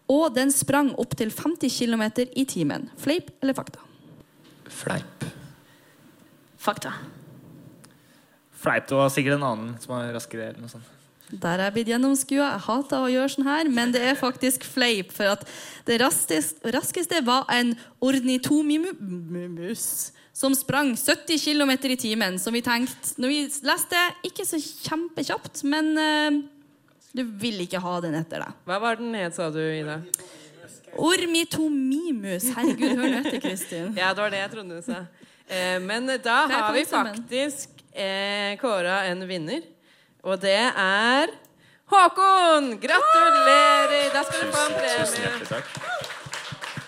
og 0.08 0.32
den 0.36 0.52
sprang 0.56 0.94
opp 0.96 1.18
til 1.20 1.32
50 1.36 1.70
km 1.70 2.08
i 2.32 2.46
timen. 2.48 2.90
Fleip 2.98 3.30
eller 3.44 3.54
fakta? 3.54 3.84
Fleip. 4.74 5.26
Fakta. 6.58 6.94
Fleip. 8.58 8.88
Det 8.90 8.98
var 8.98 9.10
sikkert 9.14 9.38
en 9.38 9.48
annen 9.48 9.74
som 9.82 9.96
var 9.96 10.14
raskere. 10.16 10.52
eller 10.52 10.64
noe 10.64 10.72
sånt. 10.72 10.94
Der 11.28 11.60
er 11.60 11.68
jeg 11.68 11.76
blitt 11.76 11.90
gjennomskua. 11.92 12.46
Jeg 12.54 12.64
hater 12.70 13.04
å 13.04 13.10
gjøre 13.12 13.32
sånn 13.34 13.48
her, 13.50 13.70
men 13.72 13.92
det 13.92 14.02
er 14.08 14.20
faktisk 14.20 14.64
fleip. 14.64 15.12
For 15.16 15.34
at 15.36 15.44
det 15.88 16.00
raskeste, 16.00 16.72
raskeste 16.72 17.20
var 17.28 17.44
en 17.52 17.74
ornitomimus 18.00 19.84
som 20.38 20.56
sprang 20.56 20.94
70 20.96 21.42
km 21.44 21.74
i 21.92 21.98
timen. 22.00 22.40
Som 22.40 22.56
vi 22.56 22.64
tenkte 22.64 23.18
Når 23.20 23.34
vi 23.34 23.42
leste, 23.68 24.04
ikke 24.24 24.46
så 24.48 24.60
kjempekjapt, 24.62 25.66
men 25.68 25.92
uh, 26.00 26.40
du 27.12 27.26
vil 27.42 27.60
ikke 27.66 27.82
ha 27.84 28.00
den 28.06 28.16
etter 28.20 28.46
deg. 28.46 28.64
Hva 28.70 28.80
var 28.84 29.00
den 29.02 29.16
het, 29.18 29.36
sa 29.36 29.50
du, 29.52 29.60
Ida? 29.60 30.00
Ormitomimus. 30.98 32.50
Herregud, 32.56 32.94
hør 32.98 33.10
nå 33.14 33.20
etter, 33.22 33.40
Kristin. 33.44 33.92
Ja, 33.98 34.12
det 34.14 34.24
var 34.24 34.34
det 34.34 34.42
jeg 34.44 34.52
trodde 34.54 34.78
du 34.80 34.86
sa. 34.86 35.02
Eh, 35.48 35.78
men 35.84 36.10
da 36.24 36.38
er 36.48 36.54
har 36.58 36.74
vi 36.76 36.84
faktisk 36.90 37.84
eh, 37.94 38.56
kåra 38.62 39.04
en 39.12 39.24
vinner. 39.30 39.62
Og 40.28 40.40
det 40.44 40.58
er 40.58 41.32
Håkon! 41.88 42.74
Gratulerer! 42.84 44.10
Da 44.12 44.24
skal 44.28 44.42
du 44.44 44.52
få 44.52 44.64
en 44.66 44.74
Tusen 44.76 44.98
premie. 44.98 45.22
hjertelig 45.24 45.48
takk. 45.54 45.70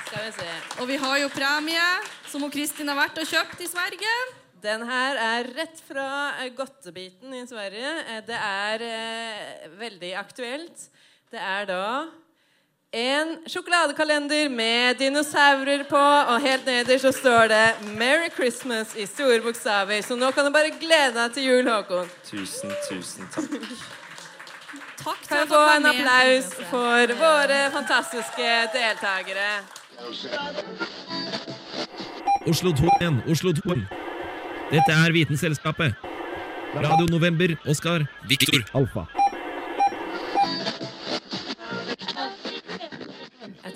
Skal 0.09 0.25
vi 0.25 0.31
se. 0.35 0.49
Og 0.81 0.89
vi 0.89 0.97
har 0.99 1.17
jo 1.21 1.29
premie, 1.31 1.85
som 2.27 2.43
Kristin 2.51 2.89
har 2.91 2.97
vært 2.99 3.21
og 3.21 3.29
kjøpt 3.29 3.63
i 3.63 3.69
Sverige. 3.71 4.15
Den 4.59 4.83
her 4.89 5.15
er 5.23 5.47
rett 5.55 5.79
fra 5.87 6.07
eh, 6.43 6.49
godtebiten 6.57 7.31
i 7.37 7.45
Sverige. 7.47 7.93
Eh, 8.11 8.19
Det 8.27 8.35
er 8.43 8.83
eh, 8.89 9.69
veldig 9.79 10.11
aktuelt. 10.19 10.89
Det 11.31 11.39
er 11.39 11.69
da 11.69 11.83
en 12.93 13.37
sjokoladekalender 13.47 14.49
med 14.49 14.97
dinosaurer 14.97 15.83
på, 15.89 15.97
og 15.99 16.41
helt 16.41 16.65
nederst 16.65 17.05
så 17.05 17.11
står 17.11 17.47
det 17.47 17.75
'Merry 17.83 18.29
Christmas' 18.33 18.97
i 18.97 19.05
store 19.05 19.41
bokstaver. 19.41 20.01
Så 20.01 20.15
nå 20.15 20.31
kan 20.31 20.45
du 20.45 20.51
bare 20.51 20.71
glede 20.79 21.13
deg 21.13 21.33
til 21.33 21.43
jul, 21.43 21.69
Håkon. 21.69 22.09
Tusen, 22.25 22.71
tusen 22.89 23.27
takk. 23.35 23.45
Takk 24.97 25.27
Kan 25.27 25.37
jeg 25.37 25.47
få 25.47 25.77
en 25.77 25.85
applaus 25.85 26.53
for 26.69 27.13
våre 27.15 27.71
fantastiske 27.71 28.47
deltakere. 28.73 29.63
Oslo 32.47 32.71
2 32.71 32.89
igjen, 33.01 33.21
Oslo 33.31 33.51
2. 33.51 33.75
Dette 34.71 34.91
er 34.91 35.11
Vitenselskapet. 35.11 35.93
Radio 36.75 37.05
November, 37.09 37.55
Oskar, 37.67 38.05
Viktor, 38.27 38.61
Alfa. 38.73 39.18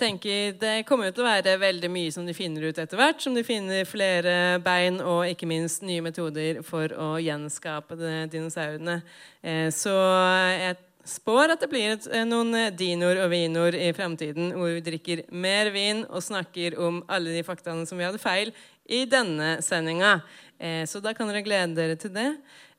Tenker 0.03 0.53
Det 0.59 0.83
kommer 0.87 1.13
til 1.13 1.23
å 1.23 1.29
være 1.29 1.55
veldig 1.61 1.89
mye 1.91 2.11
som 2.13 2.25
de 2.27 2.35
finner 2.35 2.67
ut 2.67 2.79
etter 2.79 2.99
hvert. 2.99 3.21
Som 3.23 3.35
de 3.37 3.43
finner 3.47 3.87
flere 3.87 4.59
bein 4.63 4.99
og 5.01 5.25
ikke 5.29 5.49
minst 5.49 5.83
nye 5.85 6.03
metoder 6.03 6.61
for 6.65 6.91
å 6.99 7.15
gjenskape 7.23 7.97
dinosaurene. 8.31 8.99
Eh, 9.43 9.69
Så 9.73 9.93
jeg 9.93 10.77
spår 11.07 11.55
at 11.55 11.63
det 11.63 11.69
blir 11.71 11.95
eh, 11.95 12.25
noen 12.27 12.75
dinoer 12.79 13.23
og 13.23 13.31
vinoer 13.33 13.77
i 13.79 13.91
framtiden 13.95 14.53
hvor 14.57 14.71
vi 14.75 14.85
drikker 14.85 15.25
mer 15.31 15.71
vin 15.75 16.05
og 16.09 16.23
snakker 16.23 16.77
om 16.79 17.01
alle 17.07 17.35
de 17.35 17.43
faktaene 17.47 17.87
som 17.87 17.99
vi 17.99 18.07
hadde 18.07 18.21
feil 18.23 18.53
i 18.87 19.05
denne 19.09 19.57
sendinga. 19.63 20.17
Eh, 20.59 20.83
Så 20.89 21.01
da 21.03 21.15
kan 21.15 21.31
dere 21.31 21.45
glede 21.45 21.75
dere 21.79 21.99
til 21.99 22.13
det. 22.15 22.31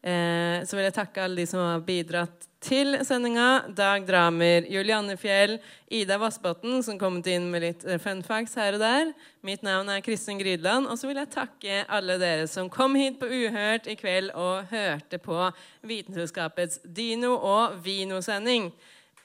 Så 0.05 0.77
vil 0.77 0.85
jeg 0.85 0.93
takke 0.93 1.23
alle 1.25 1.41
de 1.41 1.47
som 1.49 1.63
har 1.65 1.79
bidratt 1.81 2.43
til 2.65 2.97
sendinga. 3.05 3.67
Dag 3.77 4.07
Dramer, 4.09 4.65
Julianne 4.71 5.17
Fjell, 5.21 5.59
Ida 5.93 6.17
Vassbotn, 6.21 6.81
som 6.85 6.99
kommet 7.01 7.29
inn 7.31 7.51
med 7.53 7.65
litt 7.65 7.85
eh, 7.87 8.01
fun 8.03 8.23
facts 8.25 8.57
her 8.59 8.79
og 8.79 8.83
der. 8.83 9.13
Mitt 9.45 9.65
navn 9.67 9.91
er 9.93 10.03
Kristin 10.05 10.41
Grydland. 10.41 10.89
Og 10.89 10.99
så 10.99 11.11
vil 11.11 11.21
jeg 11.21 11.33
takke 11.35 11.83
alle 11.93 12.19
dere 12.23 12.49
som 12.51 12.71
kom 12.73 12.97
hit 12.99 13.21
på 13.21 13.29
Uhørt 13.29 13.89
i 13.91 13.99
kveld 14.01 14.33
og 14.33 14.71
hørte 14.73 15.21
på 15.23 15.51
Vitenselskapets 15.85 16.81
Dino- 16.85 17.41
og 17.41 17.79
Vino-sending. 17.85 18.71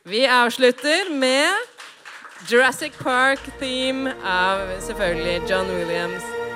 Vi 0.10 0.26
avslutter 0.26 1.12
med 1.12 1.52
Jurassic 2.50 2.96
Park-theme 3.00 4.16
av 4.24 4.68
selvfølgelig 4.88 5.42
John 5.50 5.76
Williams. 5.76 6.49